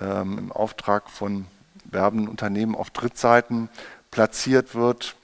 ähm, 0.00 0.38
im 0.38 0.52
Auftrag 0.52 1.10
von 1.10 1.46
werbenden 1.84 2.28
Unternehmen 2.28 2.74
auf 2.74 2.90
Drittseiten 2.90 3.68
platziert 4.10 4.74
wird, 4.74 5.16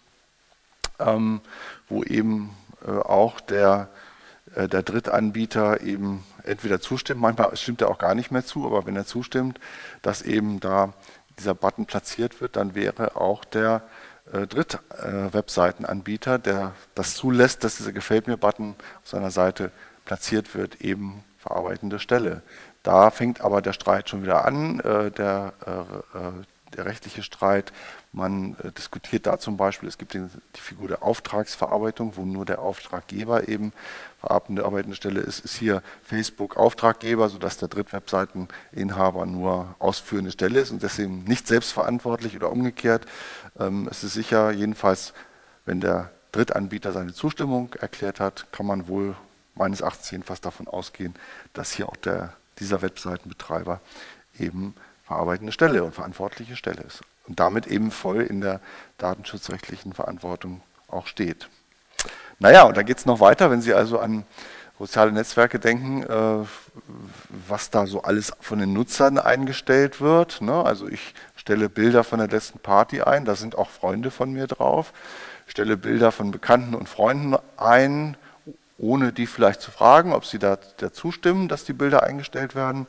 ähm, 0.98 1.40
wo 1.88 2.02
eben 2.04 2.56
äh, 2.86 2.90
auch 2.90 3.40
der, 3.40 3.88
äh, 4.54 4.68
der 4.68 4.82
Drittanbieter 4.82 5.80
eben 5.80 6.24
entweder 6.44 6.80
zustimmt, 6.80 7.20
manchmal 7.20 7.56
stimmt 7.56 7.80
er 7.80 7.88
auch 7.88 7.98
gar 7.98 8.14
nicht 8.14 8.30
mehr 8.30 8.44
zu, 8.44 8.66
aber 8.66 8.86
wenn 8.86 8.96
er 8.96 9.06
zustimmt, 9.06 9.60
dass 10.02 10.22
eben 10.22 10.60
da 10.60 10.92
dieser 11.38 11.54
Button 11.54 11.86
platziert 11.86 12.40
wird, 12.40 12.56
dann 12.56 12.74
wäre 12.74 13.16
auch 13.16 13.44
der 13.44 13.82
äh, 14.32 14.46
Dritt-Webseitenanbieter, 14.46 16.34
äh, 16.36 16.40
der 16.40 16.72
das 16.94 17.14
zulässt, 17.14 17.64
dass 17.64 17.76
dieser 17.76 17.92
Gefällt 17.92 18.26
mir-Button 18.26 18.74
auf 19.02 19.08
seiner 19.08 19.30
Seite 19.30 19.70
platziert 20.04 20.54
wird, 20.54 20.80
eben 20.80 21.24
verarbeitende 21.42 21.98
Stelle. 21.98 22.42
Da 22.82 23.10
fängt 23.10 23.40
aber 23.40 23.60
der 23.62 23.72
Streit 23.72 24.08
schon 24.08 24.22
wieder 24.22 24.44
an, 24.44 24.80
äh, 24.80 25.10
der, 25.10 25.52
äh, 25.66 26.18
äh 26.18 26.32
der 26.76 26.86
rechtliche 26.86 27.22
Streit. 27.22 27.72
Man 28.12 28.56
äh, 28.62 28.72
diskutiert 28.72 29.26
da 29.26 29.38
zum 29.38 29.56
Beispiel, 29.56 29.88
es 29.88 29.98
gibt 29.98 30.14
den, 30.14 30.30
die 30.56 30.60
Figur 30.60 30.88
der 30.88 31.02
Auftragsverarbeitung, 31.02 32.16
wo 32.16 32.24
nur 32.24 32.44
der 32.44 32.60
Auftraggeber 32.60 33.48
eben 33.48 33.72
verarbeitende 34.20 34.64
arbeitende 34.64 34.96
Stelle 34.96 35.20
ist, 35.20 35.44
ist 35.44 35.56
hier 35.56 35.82
Facebook 36.02 36.56
Auftraggeber, 36.56 37.28
sodass 37.28 37.58
der 37.58 37.68
Drittwebseiteninhaber 37.68 39.26
nur 39.26 39.74
ausführende 39.78 40.30
Stelle 40.30 40.60
ist 40.60 40.70
und 40.70 40.82
deswegen 40.82 41.24
nicht 41.24 41.46
selbstverantwortlich 41.46 42.36
oder 42.36 42.50
umgekehrt. 42.50 43.06
Ähm, 43.58 43.88
es 43.90 44.04
ist 44.04 44.14
sicher, 44.14 44.50
jedenfalls, 44.50 45.12
wenn 45.64 45.80
der 45.80 46.10
Drittanbieter 46.32 46.92
seine 46.92 47.12
Zustimmung 47.12 47.74
erklärt 47.80 48.18
hat, 48.18 48.46
kann 48.52 48.66
man 48.66 48.88
wohl 48.88 49.14
meines 49.54 49.80
Erachtens 49.80 50.10
jedenfalls 50.10 50.40
davon 50.40 50.68
ausgehen, 50.68 51.14
dass 51.52 51.72
hier 51.72 51.88
auch 51.88 51.96
der, 51.96 52.32
dieser 52.58 52.82
Webseitenbetreiber 52.82 53.80
eben 54.38 54.74
verarbeitende 55.04 55.52
Stelle 55.52 55.84
und 55.84 55.94
verantwortliche 55.94 56.56
Stelle 56.56 56.82
ist 56.82 57.02
und 57.26 57.38
damit 57.38 57.66
eben 57.66 57.90
voll 57.90 58.22
in 58.22 58.40
der 58.40 58.60
datenschutzrechtlichen 58.98 59.92
Verantwortung 59.92 60.62
auch 60.88 61.06
steht. 61.06 61.48
Naja, 62.38 62.64
und 62.64 62.76
da 62.76 62.82
geht 62.82 62.98
es 62.98 63.06
noch 63.06 63.20
weiter, 63.20 63.50
wenn 63.50 63.62
Sie 63.62 63.74
also 63.74 63.98
an 63.98 64.24
soziale 64.78 65.12
Netzwerke 65.12 65.58
denken, 65.60 66.02
äh, 66.02 66.46
was 67.28 67.70
da 67.70 67.86
so 67.86 68.02
alles 68.02 68.32
von 68.40 68.58
den 68.58 68.72
Nutzern 68.72 69.18
eingestellt 69.18 70.00
wird. 70.00 70.40
Ne? 70.40 70.52
Also 70.52 70.88
ich 70.88 71.14
stelle 71.36 71.68
Bilder 71.68 72.02
von 72.02 72.18
der 72.18 72.28
letzten 72.28 72.58
Party 72.58 73.02
ein, 73.02 73.24
da 73.24 73.36
sind 73.36 73.56
auch 73.56 73.70
Freunde 73.70 74.10
von 74.10 74.32
mir 74.32 74.48
drauf, 74.48 74.92
stelle 75.46 75.76
Bilder 75.76 76.10
von 76.10 76.32
Bekannten 76.32 76.74
und 76.74 76.88
Freunden 76.88 77.36
ein, 77.56 78.16
ohne 78.82 79.12
die 79.12 79.26
vielleicht 79.26 79.62
zu 79.62 79.70
fragen, 79.70 80.12
ob 80.12 80.26
sie 80.26 80.38
da, 80.38 80.58
dazu 80.76 81.12
stimmen, 81.12 81.48
dass 81.48 81.64
die 81.64 81.72
Bilder 81.72 82.02
eingestellt 82.02 82.54
werden. 82.54 82.86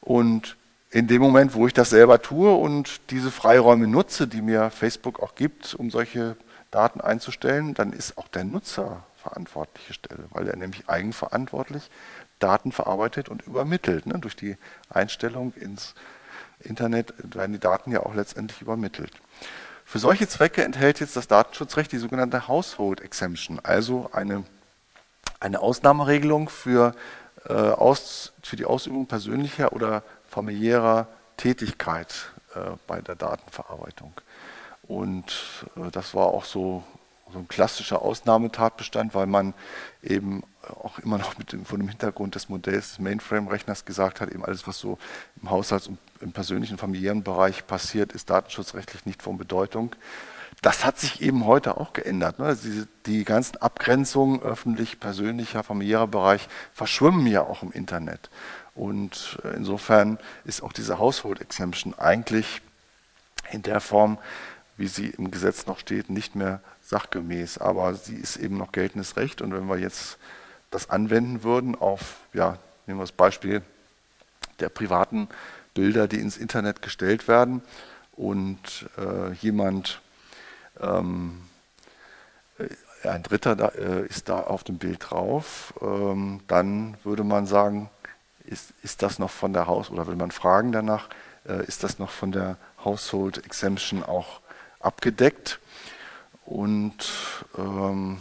Und 0.00 0.56
in 0.90 1.06
dem 1.06 1.20
Moment, 1.20 1.54
wo 1.54 1.66
ich 1.66 1.74
das 1.74 1.90
selber 1.90 2.22
tue 2.22 2.54
und 2.54 3.00
diese 3.10 3.30
Freiräume 3.30 3.86
nutze, 3.86 4.26
die 4.26 4.40
mir 4.40 4.70
Facebook 4.70 5.20
auch 5.20 5.34
gibt, 5.34 5.74
um 5.74 5.90
solche 5.90 6.36
Daten 6.70 7.00
einzustellen, 7.00 7.74
dann 7.74 7.92
ist 7.92 8.16
auch 8.16 8.28
der 8.28 8.44
Nutzer 8.44 9.04
verantwortliche 9.16 9.92
Stelle, 9.92 10.24
weil 10.30 10.48
er 10.48 10.56
nämlich 10.56 10.88
eigenverantwortlich 10.88 11.90
Daten 12.38 12.72
verarbeitet 12.72 13.28
und 13.28 13.46
übermittelt. 13.46 14.06
Ne? 14.06 14.18
Durch 14.18 14.36
die 14.36 14.56
Einstellung 14.88 15.52
ins 15.54 15.94
Internet 16.60 17.12
werden 17.34 17.52
die 17.52 17.58
Daten 17.58 17.90
ja 17.90 18.00
auch 18.00 18.14
letztendlich 18.14 18.62
übermittelt. 18.62 19.10
Für 19.84 19.98
solche 19.98 20.28
Zwecke 20.28 20.62
enthält 20.64 21.00
jetzt 21.00 21.16
das 21.16 21.28
Datenschutzrecht 21.28 21.90
die 21.90 21.98
sogenannte 21.98 22.46
Household 22.46 23.00
Exemption, 23.00 23.58
also 23.62 24.10
eine, 24.12 24.44
eine 25.40 25.60
Ausnahmeregelung 25.60 26.48
für, 26.48 26.94
äh, 27.48 27.52
aus, 27.52 28.32
für 28.42 28.56
die 28.56 28.64
Ausübung 28.64 29.06
persönlicher 29.06 29.72
oder 29.72 30.02
familiärer 30.28 31.06
Tätigkeit 31.36 32.32
äh, 32.54 32.76
bei 32.86 33.00
der 33.00 33.14
Datenverarbeitung. 33.14 34.12
Und 34.82 35.64
äh, 35.76 35.90
das 35.90 36.14
war 36.14 36.26
auch 36.26 36.44
so, 36.44 36.82
so 37.32 37.38
ein 37.38 37.48
klassischer 37.48 38.02
Ausnahmetatbestand, 38.02 39.14
weil 39.14 39.26
man 39.26 39.54
eben 40.02 40.42
auch 40.62 40.98
immer 40.98 41.18
noch 41.18 41.38
mit 41.38 41.52
dem, 41.52 41.64
von 41.64 41.78
dem 41.78 41.88
Hintergrund 41.88 42.34
des 42.34 42.48
Modells 42.48 42.90
des 42.90 42.98
Mainframe-Rechners 42.98 43.84
gesagt 43.84 44.20
hat, 44.20 44.30
eben 44.30 44.44
alles, 44.44 44.66
was 44.66 44.78
so 44.78 44.98
im 45.40 45.50
Haushalts- 45.50 45.88
und 45.88 45.98
im 46.20 46.32
persönlichen 46.32 46.78
familiären 46.78 47.22
Bereich 47.22 47.66
passiert, 47.66 48.12
ist 48.12 48.30
datenschutzrechtlich 48.30 49.06
nicht 49.06 49.22
von 49.22 49.38
Bedeutung. 49.38 49.94
Das 50.62 50.84
hat 50.84 50.98
sich 50.98 51.22
eben 51.22 51.46
heute 51.46 51.76
auch 51.76 51.92
geändert. 51.92 52.38
Ne? 52.38 52.46
Also 52.46 52.68
die, 52.68 52.84
die 53.06 53.24
ganzen 53.24 53.58
Abgrenzungen 53.58 54.42
öffentlich, 54.42 54.98
persönlicher, 54.98 55.62
familiärer 55.62 56.08
Bereich 56.08 56.48
verschwimmen 56.72 57.26
ja 57.26 57.42
auch 57.42 57.62
im 57.62 57.70
Internet. 57.72 58.28
Und 58.74 59.38
äh, 59.44 59.56
insofern 59.56 60.18
ist 60.44 60.62
auch 60.62 60.72
diese 60.72 60.98
Household 60.98 61.40
Exemption 61.40 61.94
eigentlich 61.98 62.60
in 63.52 63.62
der 63.62 63.80
Form 63.80 64.18
wie 64.78 64.86
sie 64.86 65.08
im 65.08 65.30
Gesetz 65.30 65.66
noch 65.66 65.78
steht, 65.78 66.08
nicht 66.08 66.34
mehr 66.34 66.60
sachgemäß. 66.82 67.58
Aber 67.58 67.94
sie 67.94 68.14
ist 68.14 68.36
eben 68.36 68.56
noch 68.56 68.72
geltendes 68.72 69.16
Recht. 69.16 69.42
Und 69.42 69.52
wenn 69.52 69.66
wir 69.68 69.76
jetzt 69.76 70.16
das 70.70 70.88
anwenden 70.88 71.42
würden 71.42 71.74
auf, 71.74 72.20
ja, 72.32 72.58
nehmen 72.86 73.00
wir 73.00 73.02
das 73.04 73.12
Beispiel 73.12 73.60
der 74.60 74.68
privaten 74.70 75.28
Bilder, 75.74 76.08
die 76.08 76.20
ins 76.20 76.36
Internet 76.36 76.80
gestellt 76.80 77.28
werden 77.28 77.60
und 78.12 78.88
äh, 78.96 79.32
jemand, 79.34 80.00
ähm, 80.80 81.42
äh, 82.58 83.08
ein 83.08 83.22
Dritter 83.22 83.56
da, 83.56 83.68
äh, 83.68 84.06
ist 84.06 84.28
da 84.28 84.40
auf 84.40 84.64
dem 84.64 84.78
Bild 84.78 85.10
drauf, 85.10 85.74
ähm, 85.80 86.40
dann 86.48 86.96
würde 87.04 87.24
man 87.24 87.46
sagen, 87.46 87.90
ist, 88.44 88.72
ist 88.82 89.02
das 89.02 89.18
noch 89.18 89.30
von 89.30 89.52
der 89.52 89.66
Haus, 89.66 89.90
oder 89.90 90.06
würde 90.06 90.18
man 90.18 90.30
fragen 90.30 90.72
danach, 90.72 91.08
äh, 91.46 91.64
ist 91.66 91.84
das 91.84 91.98
noch 91.98 92.10
von 92.10 92.32
der 92.32 92.56
Household 92.84 93.44
Exemption 93.44 94.02
auch 94.02 94.40
abgedeckt. 94.80 95.60
Und 96.44 97.12
ähm, 97.58 98.18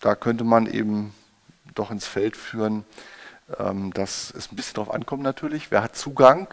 da 0.00 0.14
könnte 0.14 0.44
man 0.44 0.66
eben 0.66 1.14
doch 1.74 1.90
ins 1.90 2.06
Feld 2.06 2.36
führen, 2.36 2.84
ähm, 3.58 3.92
dass 3.92 4.32
es 4.34 4.50
ein 4.50 4.56
bisschen 4.56 4.74
darauf 4.74 4.92
ankommt 4.92 5.22
natürlich, 5.22 5.70
wer 5.70 5.82
hat 5.82 5.96
Zugang 5.96 6.48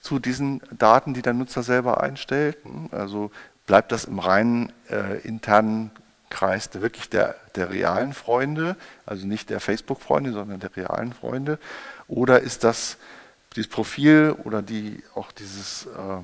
zu 0.00 0.18
diesen 0.18 0.60
Daten, 0.76 1.14
die 1.14 1.22
der 1.22 1.34
Nutzer 1.34 1.62
selber 1.62 2.00
einstellt. 2.00 2.58
Also 2.90 3.30
bleibt 3.68 3.92
das 3.92 4.06
im 4.06 4.18
reinen 4.18 4.72
äh, 4.90 5.18
internen 5.20 5.92
Kreis 6.30 6.70
der, 6.70 6.82
wirklich 6.82 7.08
der, 7.10 7.36
der 7.54 7.70
realen 7.70 8.14
Freunde, 8.14 8.76
also 9.06 9.26
nicht 9.26 9.50
der 9.50 9.60
Facebook-Freunde, 9.60 10.32
sondern 10.32 10.58
der 10.58 10.74
realen 10.74 11.12
Freunde? 11.12 11.58
Oder 12.08 12.40
ist 12.40 12.64
das 12.64 12.96
dieses 13.54 13.70
Profil 13.70 14.34
oder 14.44 14.62
die, 14.62 15.04
auch 15.14 15.30
dieses 15.32 15.86
äh, 15.86 16.20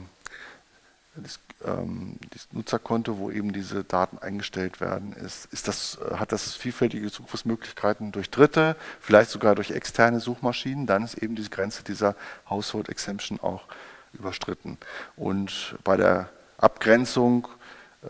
das, 1.17 1.39
ähm, 1.65 2.17
das, 2.31 2.49
Nutzerkonto, 2.53 3.19
wo 3.19 3.31
eben 3.31 3.53
diese 3.53 3.85
Daten 3.85 4.19
eingestellt 4.19 4.81
werden, 4.81 5.13
ist, 5.13 5.47
ist 5.53 5.69
das, 5.69 5.99
hat 6.17 6.33
das 6.33 6.55
vielfältige 6.55 7.11
Zugriffsmöglichkeiten 7.13 8.11
durch 8.11 8.31
Dritte, 8.31 8.75
vielleicht 9.01 9.31
sogar 9.31 9.55
durch 9.55 9.71
externe 9.71 10.19
Suchmaschinen, 10.19 10.87
dann 10.87 11.05
ist 11.05 11.19
eben 11.19 11.37
diese 11.37 11.51
Grenze 11.51 11.85
dieser 11.85 12.17
Household 12.49 12.89
Exemption 12.89 13.39
auch 13.41 13.65
überstritten. 14.15 14.79
Und 15.17 15.77
bei 15.85 15.99
der 15.99 16.31
Abgrenzung 16.59 17.49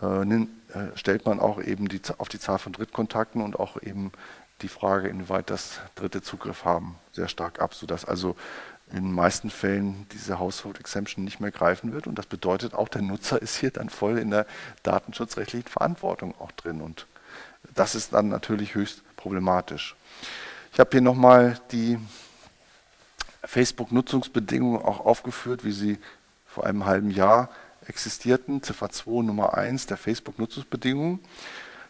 äh, 0.01 0.23
äh, 0.23 0.47
stellt 0.95 1.25
man 1.25 1.39
auch 1.39 1.61
eben 1.61 1.87
die, 1.87 2.01
auf 2.17 2.29
die 2.29 2.39
Zahl 2.39 2.59
von 2.59 2.73
Drittkontakten 2.73 3.41
und 3.41 3.59
auch 3.59 3.81
eben 3.81 4.11
die 4.61 4.67
Frage, 4.67 5.07
inwieweit 5.07 5.49
das 5.49 5.79
Dritte 5.95 6.21
Zugriff 6.21 6.65
haben, 6.65 6.95
sehr 7.11 7.27
stark 7.27 7.61
ab, 7.61 7.73
sodass 7.73 8.05
also 8.05 8.35
in 8.91 9.03
den 9.03 9.11
meisten 9.11 9.49
Fällen 9.49 10.05
diese 10.11 10.39
Household 10.39 10.79
Exemption 10.79 11.23
nicht 11.23 11.39
mehr 11.39 11.51
greifen 11.51 11.91
wird. 11.91 12.07
Und 12.07 12.17
das 12.19 12.25
bedeutet 12.25 12.73
auch, 12.73 12.87
der 12.87 13.01
Nutzer 13.01 13.41
ist 13.41 13.57
hier 13.57 13.71
dann 13.71 13.89
voll 13.89 14.17
in 14.17 14.31
der 14.31 14.45
datenschutzrechtlichen 14.83 15.69
Verantwortung 15.69 16.35
auch 16.39 16.51
drin. 16.51 16.81
Und 16.81 17.07
das 17.73 17.95
ist 17.95 18.13
dann 18.13 18.29
natürlich 18.29 18.75
höchst 18.75 19.01
problematisch. 19.17 19.95
Ich 20.71 20.79
habe 20.79 20.89
hier 20.91 21.01
nochmal 21.01 21.59
die 21.71 21.97
Facebook-Nutzungsbedingungen 23.43 24.81
auch 24.81 24.99
aufgeführt, 25.05 25.63
wie 25.63 25.71
sie 25.71 25.97
vor 26.45 26.65
einem 26.65 26.85
halben 26.85 27.11
Jahr 27.11 27.49
existierten. 27.87 28.61
Ziffer 28.63 28.89
2 28.89 29.23
Nummer 29.23 29.57
1 29.57 29.87
der 29.87 29.97
Facebook-Nutzungsbedingungen. 29.97 31.19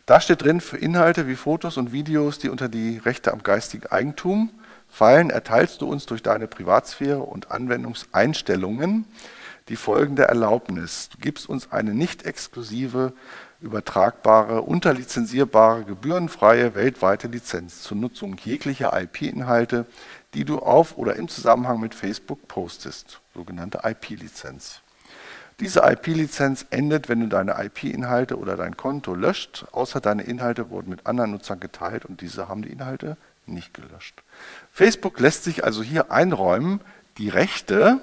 Da 0.05 0.21
steht 0.21 0.43
drin, 0.43 0.61
für 0.61 0.77
Inhalte 0.77 1.27
wie 1.27 1.35
Fotos 1.35 1.77
und 1.77 1.91
Videos, 1.91 2.37
die 2.37 2.49
unter 2.49 2.69
die 2.69 2.97
Rechte 2.97 3.33
am 3.33 3.41
geistigen 3.41 3.87
Eigentum 3.87 4.51
fallen, 4.87 5.29
erteilst 5.29 5.81
du 5.81 5.89
uns 5.89 6.05
durch 6.05 6.21
deine 6.21 6.47
Privatsphäre 6.47 7.23
und 7.23 7.51
Anwendungseinstellungen 7.51 9.05
die 9.67 9.75
folgende 9.75 10.23
Erlaubnis. 10.23 11.09
Du 11.09 11.17
gibst 11.17 11.49
uns 11.49 11.71
eine 11.71 11.95
nicht 11.95 12.23
exklusive, 12.23 13.13
übertragbare, 13.61 14.61
unterlizenzierbare, 14.61 15.85
gebührenfreie 15.85 16.75
weltweite 16.75 17.27
Lizenz 17.27 17.81
zur 17.81 17.97
Nutzung 17.97 18.37
jeglicher 18.37 18.95
IP-Inhalte, 18.99 19.87
die 20.35 20.45
du 20.45 20.59
auf 20.59 20.97
oder 20.97 21.15
im 21.15 21.27
Zusammenhang 21.29 21.79
mit 21.79 21.95
Facebook 21.95 22.47
postest, 22.47 23.21
sogenannte 23.33 23.81
IP-Lizenz. 23.83 24.81
Diese 25.59 25.81
IP-Lizenz 25.83 26.65
endet, 26.69 27.07
wenn 27.07 27.21
du 27.21 27.27
deine 27.27 27.63
IP-Inhalte 27.63 28.37
oder 28.37 28.57
dein 28.57 28.75
Konto 28.75 29.15
löscht, 29.15 29.65
außer 29.71 30.01
deine 30.01 30.23
Inhalte 30.23 30.69
wurden 30.69 30.89
mit 30.89 31.05
anderen 31.05 31.31
Nutzern 31.31 31.61
geteilt 31.61 32.05
und 32.05 32.19
diese 32.19 32.49
haben 32.49 32.61
die 32.61 32.71
Inhalte 32.71 33.15
nicht 33.45 33.73
gelöscht. 33.73 34.21
Facebook 34.73 35.19
lässt 35.19 35.45
sich 35.45 35.63
also 35.63 35.81
hier 35.81 36.11
einräumen, 36.11 36.81
die 37.17 37.29
Rechte 37.29 38.01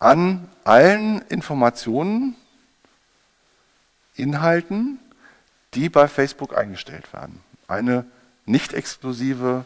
an 0.00 0.48
allen 0.64 1.22
Informationen, 1.28 2.36
Inhalten, 4.16 4.98
die 5.74 5.88
bei 5.88 6.08
Facebook 6.08 6.56
eingestellt 6.56 7.12
werden. 7.12 7.40
Eine 7.68 8.04
nicht 8.46 8.72
exklusive, 8.72 9.64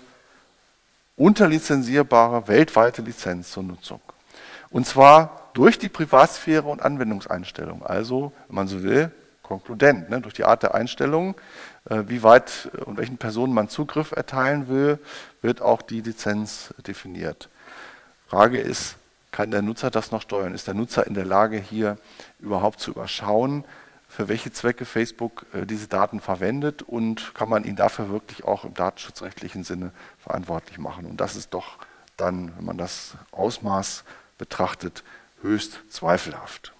unterlizenzierbare, 1.16 2.48
weltweite 2.48 3.01
Lizenz 3.01 3.53
zur 3.53 3.62
Nutzung. 3.62 4.01
Und 4.72 4.87
zwar 4.87 5.50
durch 5.52 5.78
die 5.78 5.88
Privatsphäre 5.88 6.66
und 6.66 6.82
Anwendungseinstellung. 6.82 7.85
Also, 7.85 8.32
wenn 8.48 8.56
man 8.56 8.68
so 8.68 8.82
will, 8.82 9.12
konkludent, 9.42 10.08
ne? 10.08 10.20
durch 10.20 10.35
die 10.35 10.44
Art 10.44 10.62
der 10.62 10.74
Einstellung 10.74 11.35
äh, 11.90 12.04
wie 12.06 12.22
weit 12.22 12.70
und 12.87 12.96
welchen 12.96 13.18
Personen 13.18 13.52
man 13.52 13.68
Zugriff 13.68 14.12
erteilen 14.12 14.68
will, 14.68 14.98
wird 15.42 15.61
auch 15.61 15.82
die 15.82 16.00
Lizenz 16.00 16.72
definiert. 16.87 17.50
Frage 18.28 18.58
ist, 18.58 18.96
kann 19.30 19.50
der 19.50 19.62
Nutzer 19.62 19.90
das 19.90 20.11
noch 20.11 20.22
steuern? 20.22 20.54
Ist 20.54 20.68
der 20.68 20.74
Nutzer 20.74 21.06
in 21.06 21.14
der 21.14 21.26
Lage, 21.26 21.58
hier 21.58 21.98
überhaupt 22.38 22.80
zu 22.80 22.92
überschauen, 22.92 23.64
für 24.08 24.28
welche 24.28 24.52
Zwecke 24.52 24.85
Facebook 24.87 25.44
äh, 25.52 25.66
diese 25.66 25.88
Daten 25.88 26.20
verwendet 26.20 26.82
und 26.82 27.35
kann 27.35 27.48
man 27.48 27.64
ihn 27.64 27.76
dafür 27.76 28.11
wirklich 28.11 28.44
auch 28.44 28.64
im 28.64 28.72
datenschutzrechtlichen 28.72 29.64
Sinne 29.64 29.90
verantwortlich 30.18 30.78
machen? 30.78 31.04
Und 31.04 31.20
das 31.20 31.37
ist 31.37 31.52
doch 31.52 31.78
dann, 32.16 32.56
wenn 32.56 32.64
man 32.64 32.78
das 32.78 33.14
Ausmaß 33.32 34.04
betrachtet, 34.38 35.02
höchst 35.42 35.80
zweifelhaft. 35.90 36.72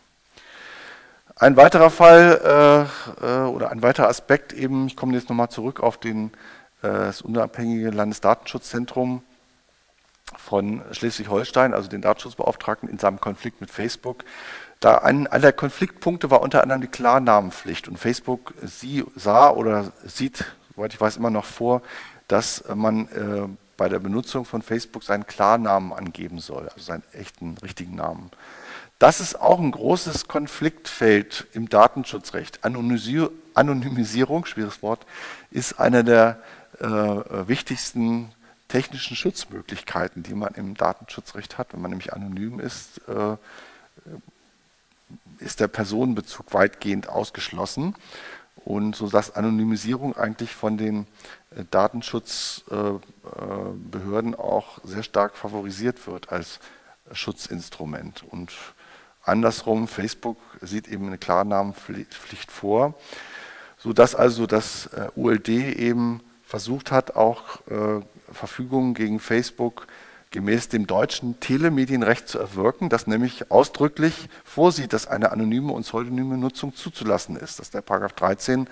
Ein 1.37 1.57
weiterer 1.57 1.91
Fall 1.91 2.89
äh, 3.21 3.27
äh, 3.27 3.47
oder 3.49 3.71
ein 3.71 3.83
weiterer 3.83 4.09
Aspekt 4.09 4.53
eben, 4.53 4.87
ich 4.87 4.97
komme 4.97 5.15
jetzt 5.15 5.29
nochmal 5.29 5.49
zurück 5.49 5.81
auf 5.81 5.99
den, 5.99 6.29
äh, 6.83 6.89
das 6.89 7.23
unabhängige 7.23 7.91
Landesdatenschutzzentrum 7.91 9.23
von 10.37 10.83
Schleswig-Holstein, 10.93 11.75
also 11.75 11.89
den 11.89 12.03
Datenschutzbeauftragten 12.03 12.89
in 12.89 12.99
seinem 12.99 13.21
Konflikt 13.21 13.61
mit 13.61 13.71
Facebook. 13.71 14.25
Da 14.81 14.99
ein, 14.99 15.27
einer 15.27 15.43
der 15.43 15.53
Konfliktpunkte 15.53 16.31
war 16.31 16.43
unter 16.43 16.63
anderem 16.63 16.81
die 16.81 16.89
Klarnamenpflicht 16.89 17.89
und 17.89 17.99
Facebook 17.99 18.55
sie 18.63 19.05
sah 19.17 19.51
oder 19.51 19.93
sieht, 20.05 20.45
soweit 20.75 20.95
ich 20.95 21.01
weiß, 21.01 21.17
immer 21.17 21.31
noch 21.31 21.45
vor, 21.45 21.83
dass 22.29 22.65
man 22.75 23.09
äh, 23.09 23.49
bei 23.83 23.89
der 23.89 23.99
Benutzung 23.99 24.45
von 24.45 24.63
Facebook 24.63 25.03
seinen 25.03 25.27
Klarnamen 25.27 25.93
angeben 25.93 26.39
soll, 26.39 26.69
also 26.69 26.79
seinen 26.79 27.03
echten, 27.15 27.59
richtigen 27.65 27.97
Namen. 27.97 28.31
Das 29.01 29.19
ist 29.19 29.35
auch 29.35 29.59
ein 29.59 29.73
großes 29.73 30.29
Konfliktfeld 30.29 31.49
im 31.53 31.69
Datenschutzrecht. 31.69 32.61
Anonymisierung, 32.63 34.47
schwieriges 34.47 34.85
Wort, 34.85 35.05
ist 35.51 35.81
eine 35.81 36.05
der 36.05 36.41
äh, 36.79 36.87
wichtigsten 36.87 38.31
technischen 38.69 39.17
Schutzmöglichkeiten, 39.17 40.23
die 40.23 40.35
man 40.35 40.55
im 40.55 40.77
Datenschutzrecht 40.77 41.59
hat. 41.59 41.73
Wenn 41.73 41.83
man 41.83 41.91
nämlich 41.91 42.13
anonym 42.13 42.61
ist, 42.61 43.01
äh, 43.09 43.37
ist 45.41 45.59
der 45.59 45.67
Personenbezug 45.67 46.55
weitgehend 46.55 47.09
ausgeschlossen 47.09 47.97
und 48.65 48.95
so 48.95 49.09
dass 49.09 49.35
Anonymisierung 49.35 50.17
eigentlich 50.17 50.55
von 50.55 50.79
den 50.79 51.09
Datenschutzbehörden 51.71 54.35
auch 54.35 54.79
sehr 54.85 55.03
stark 55.03 55.37
favorisiert 55.37 56.07
wird 56.07 56.31
als 56.31 56.61
Schutzinstrument. 57.13 58.25
Und 58.31 58.53
Andersrum, 59.25 59.89
Facebook 59.89 60.39
sieht 60.61 60.89
eben 60.89 61.07
eine 61.07 61.19
Klarnamenpflicht 61.19 62.51
vor, 62.51 62.95
sodass 63.79 64.15
also 64.15 64.47
das 64.47 64.87
äh, 64.87 65.09
ULD 65.17 65.49
eben 65.49 66.21
versucht 66.45 66.91
hat, 66.91 67.17
auch 67.17 67.61
äh, 67.69 68.01
Verfügungen 68.33 68.95
gegen 68.95 69.21
Facebook 69.21 69.87
gemäß 70.31 70.69
dem 70.69 70.87
deutschen 70.87 71.39
Telemedienrecht 71.41 72.27
zu 72.27 72.39
erwirken, 72.39 72.89
das 72.89 73.07
nämlich 73.07 73.51
ausdrücklich 73.51 74.29
vorsieht, 74.45 74.93
dass 74.93 75.07
eine 75.07 75.31
anonyme 75.31 75.73
und 75.73 75.83
pseudonyme 75.83 76.39
Nutzung 76.39 76.75
zuzulassen 76.75 77.37
ist. 77.37 77.59
Das 77.59 77.67
ist 77.67 77.75
der 77.75 77.83
Paragraph 77.83 78.15
13 78.15 78.67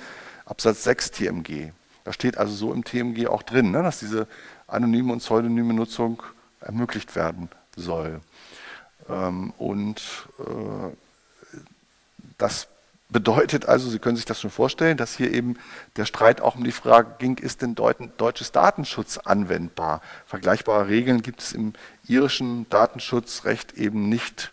Absatz 0.47 0.85
6 0.85 1.11
TMG. 1.13 1.73
Da 2.05 2.13
steht 2.13 2.39
also 2.39 2.55
so 2.55 2.73
im 2.73 2.85
TMG 2.85 3.27
auch 3.27 3.43
drin, 3.43 3.71
ne, 3.71 3.83
dass 3.83 3.99
diese 3.99 4.27
anonyme 4.67 5.13
und 5.13 5.19
pseudonyme 5.19 5.75
Nutzung 5.75 6.23
ermöglicht 6.61 7.15
werden 7.17 7.49
soll. 7.77 8.21
Ähm, 9.09 9.53
und 9.59 10.01
äh, 10.39 10.95
das 12.39 12.69
bedeutet 13.11 13.67
also, 13.67 13.91
Sie 13.91 13.99
können 13.99 14.17
sich 14.17 14.25
das 14.25 14.41
schon 14.41 14.51
vorstellen, 14.51 14.97
dass 14.97 15.17
hier 15.17 15.33
eben 15.33 15.57
der 15.97 16.05
Streit 16.05 16.41
auch 16.41 16.57
um 16.57 16.65
die 16.65 16.73
Frage 16.73 17.17
ging, 17.19 17.39
ist 17.39 17.63
denn 17.63 17.75
deutsches 17.75 18.53
Datenschutz 18.53 19.19
anwendbar? 19.19 20.01
Vergleichbare 20.27 20.89
Regeln 20.89 21.23
gibt 21.23 21.41
es 21.41 21.53
im 21.53 21.73
irischen 22.07 22.69
Datenschutzrecht 22.71 23.73
eben 23.75 24.09
nicht. 24.09 24.53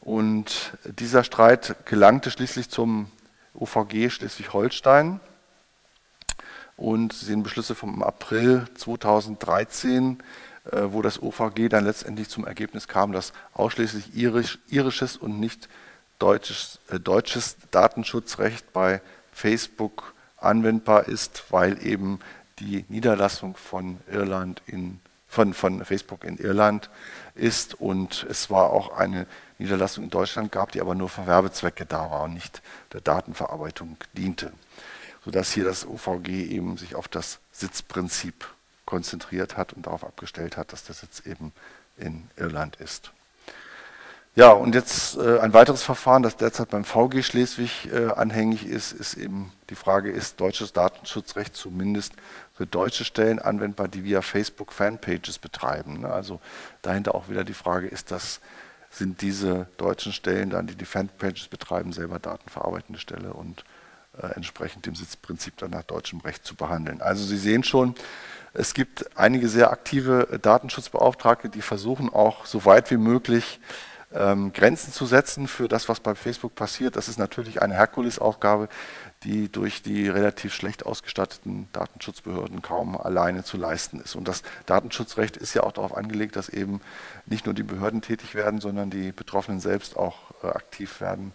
Und 0.00 0.72
dieser 0.84 1.24
Streit 1.24 1.76
gelangte 1.84 2.30
schließlich 2.30 2.70
zum 2.70 3.10
OVG 3.54 4.10
Schleswig-Holstein. 4.10 5.20
Und 6.76 7.12
Sie 7.12 7.26
sehen 7.26 7.42
Beschlüsse 7.42 7.74
vom 7.74 8.02
April 8.02 8.66
2013 8.74 10.22
äh, 10.72 10.92
wo 10.92 11.00
das 11.00 11.22
OVG 11.22 11.68
dann 11.68 11.84
letztendlich 11.84 12.28
zum 12.28 12.44
Ergebnis 12.44 12.88
kam, 12.88 13.12
dass 13.12 13.32
ausschließlich 13.54 14.16
irisch, 14.16 14.58
irisches 14.68 15.16
und 15.16 15.38
nicht 15.38 15.68
deutsches, 16.18 16.80
äh, 16.90 16.98
deutsches 16.98 17.56
Datenschutzrecht 17.70 18.72
bei 18.72 19.00
Facebook 19.32 20.12
anwendbar 20.38 21.06
ist, 21.06 21.44
weil 21.50 21.86
eben 21.86 22.18
die 22.58 22.84
Niederlassung 22.88 23.56
von 23.56 23.98
Irland 24.10 24.60
in, 24.66 24.98
von, 25.28 25.54
von 25.54 25.84
Facebook 25.84 26.24
in 26.24 26.36
Irland 26.36 26.90
ist. 27.36 27.74
Und 27.80 28.26
es 28.28 28.50
war 28.50 28.70
auch 28.70 28.96
eine 28.96 29.26
Niederlassung 29.58 30.04
in 30.04 30.10
Deutschland 30.10 30.50
gab, 30.50 30.72
die 30.72 30.80
aber 30.80 30.96
nur 30.96 31.08
für 31.08 31.28
Werbezwecke 31.28 31.86
da 31.86 32.10
war 32.10 32.24
und 32.24 32.34
nicht 32.34 32.60
der 32.92 33.02
Datenverarbeitung 33.02 33.98
diente, 34.14 34.52
sodass 35.26 35.50
hier 35.52 35.64
das 35.64 35.84
OVG 35.84 36.28
eben 36.28 36.76
sich 36.78 36.94
auf 36.94 37.08
das 37.08 37.40
Sitzprinzip 37.50 38.46
konzentriert 38.84 39.56
hat 39.56 39.72
und 39.72 39.86
darauf 39.86 40.04
abgestellt 40.04 40.56
hat, 40.56 40.72
dass 40.72 40.84
der 40.84 40.94
Sitz 40.94 41.20
eben 41.26 41.52
in 41.96 42.28
Irland 42.36 42.76
ist. 42.76 43.10
Ja, 44.36 44.52
und 44.52 44.76
jetzt 44.76 45.16
äh, 45.16 45.40
ein 45.40 45.52
weiteres 45.52 45.82
Verfahren, 45.82 46.22
das 46.22 46.36
derzeit 46.36 46.68
beim 46.68 46.84
VG 46.84 47.24
Schleswig 47.24 47.90
äh, 47.92 48.12
anhängig 48.12 48.66
ist, 48.66 48.92
ist 48.92 49.14
eben 49.14 49.50
die 49.68 49.74
Frage, 49.74 50.12
ist 50.12 50.40
deutsches 50.40 50.72
Datenschutzrecht 50.72 51.56
zumindest 51.56 52.12
für 52.54 52.66
deutsche 52.66 53.04
Stellen 53.04 53.40
anwendbar, 53.40 53.88
die 53.88 54.04
via 54.04 54.22
Facebook 54.22 54.72
Fanpages 54.72 55.38
betreiben. 55.38 56.02
Ne? 56.02 56.08
Also 56.12 56.40
dahinter 56.82 57.16
auch 57.16 57.28
wieder 57.28 57.42
die 57.42 57.54
Frage, 57.54 57.88
ist 57.88 58.12
das 58.12 58.40
sind 58.90 59.22
diese 59.22 59.66
deutschen 59.76 60.12
Stellen 60.12 60.50
dann, 60.50 60.68
die 60.68 60.76
die 60.76 60.84
Fanpages 60.84 61.48
betreiben, 61.48 61.92
selber 61.92 62.20
datenverarbeitende 62.20 63.00
Stelle 63.00 63.32
und 63.32 63.64
äh, 64.20 64.28
entsprechend 64.34 64.86
dem 64.86 64.94
Sitzprinzip 64.94 65.56
dann 65.58 65.70
nach 65.70 65.82
deutschem 65.82 66.20
Recht 66.20 66.44
zu 66.44 66.54
behandeln. 66.54 67.00
Also 67.00 67.24
Sie 67.24 67.38
sehen 67.38 67.64
schon, 67.64 67.94
es 68.54 68.72
gibt 68.72 69.16
einige 69.16 69.48
sehr 69.48 69.70
aktive 69.70 70.38
Datenschutzbeauftragte, 70.40 71.48
die 71.48 71.62
versuchen 71.62 72.08
auch 72.12 72.46
so 72.46 72.64
weit 72.64 72.90
wie 72.90 72.96
möglich 72.96 73.60
ähm, 74.14 74.52
Grenzen 74.52 74.92
zu 74.92 75.04
setzen 75.04 75.46
für 75.48 75.68
das, 75.68 75.88
was 75.88 76.00
bei 76.00 76.14
Facebook 76.14 76.54
passiert. 76.54 76.96
Das 76.96 77.08
ist 77.08 77.18
natürlich 77.18 77.60
eine 77.60 77.74
Herkulesaufgabe, 77.74 78.68
die 79.24 79.50
durch 79.50 79.82
die 79.82 80.08
relativ 80.08 80.54
schlecht 80.54 80.86
ausgestatteten 80.86 81.68
Datenschutzbehörden 81.72 82.62
kaum 82.62 82.96
alleine 82.96 83.44
zu 83.44 83.56
leisten 83.56 84.00
ist. 84.00 84.14
Und 84.14 84.28
das 84.28 84.42
Datenschutzrecht 84.66 85.36
ist 85.36 85.54
ja 85.54 85.62
auch 85.62 85.72
darauf 85.72 85.96
angelegt, 85.96 86.36
dass 86.36 86.48
eben 86.48 86.80
nicht 87.26 87.46
nur 87.46 87.54
die 87.54 87.62
Behörden 87.62 88.00
tätig 88.00 88.34
werden, 88.34 88.60
sondern 88.60 88.90
die 88.90 89.12
Betroffenen 89.12 89.60
selbst 89.60 89.96
auch 89.96 90.32
äh, 90.42 90.48
aktiv 90.48 91.00
werden. 91.00 91.34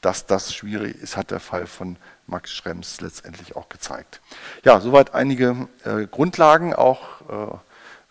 Dass 0.00 0.26
das 0.26 0.54
schwierig 0.54 0.96
ist, 1.00 1.16
hat 1.16 1.30
der 1.30 1.40
Fall 1.40 1.66
von 1.66 1.96
Max 2.32 2.52
Schrems 2.52 3.00
letztendlich 3.00 3.54
auch 3.54 3.68
gezeigt. 3.68 4.20
Ja, 4.64 4.80
soweit 4.80 5.14
einige 5.14 5.68
äh, 5.84 6.06
Grundlagen, 6.06 6.74
auch 6.74 7.20
äh, 7.28 7.56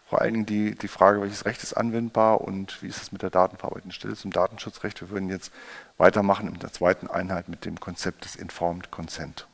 vor 0.07 0.21
allen 0.21 0.33
Dingen 0.33 0.45
die, 0.45 0.75
die 0.75 0.87
Frage, 0.87 1.21
welches 1.21 1.45
Recht 1.45 1.63
ist 1.63 1.73
anwendbar 1.73 2.41
und 2.41 2.81
wie 2.81 2.87
ist 2.87 3.01
es 3.01 3.11
mit 3.11 3.21
der 3.21 3.29
datenverarbeitenden 3.29 3.93
Stelle 3.93 4.15
zum 4.15 4.31
Datenschutzrecht. 4.31 5.01
Wir 5.01 5.09
würden 5.09 5.29
jetzt 5.29 5.51
weitermachen 5.97 6.47
in 6.47 6.59
der 6.59 6.71
zweiten 6.71 7.07
Einheit 7.07 7.49
mit 7.49 7.65
dem 7.65 7.79
Konzept 7.79 8.25
des 8.25 8.35
Informed 8.35 8.91
Consent. 8.91 9.47